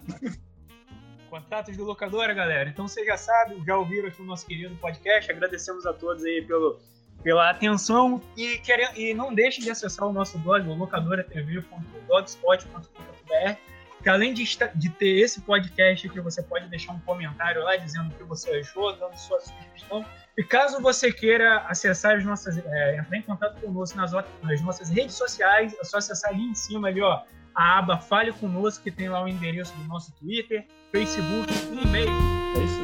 [1.29, 2.69] Contatos do locadora, galera.
[2.69, 5.29] Então vocês já sabem, já ouviram aqui o nosso querido podcast.
[5.31, 6.79] Agradecemos a todos aí pelo,
[7.23, 13.70] pela atenção e, querem, e não deixem de acessar o nosso blog, o locadoratv.blogspot.com.br
[14.01, 14.43] que além de,
[14.75, 18.49] de ter esse podcast aqui, você pode deixar um comentário lá dizendo o que você
[18.51, 20.05] achou, dando sua sugestão.
[20.37, 24.89] E caso você queira acessar as nossas, é, entrar em contato conosco nas, nas nossas
[24.89, 27.21] redes sociais, é só acessar ali em cima ali, ó,
[27.53, 32.09] a aba Fale Conosco, que tem lá o endereço do nosso Twitter, Facebook e e-mail.
[32.55, 32.81] É isso?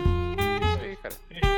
[0.66, 1.57] Isso aí, cara.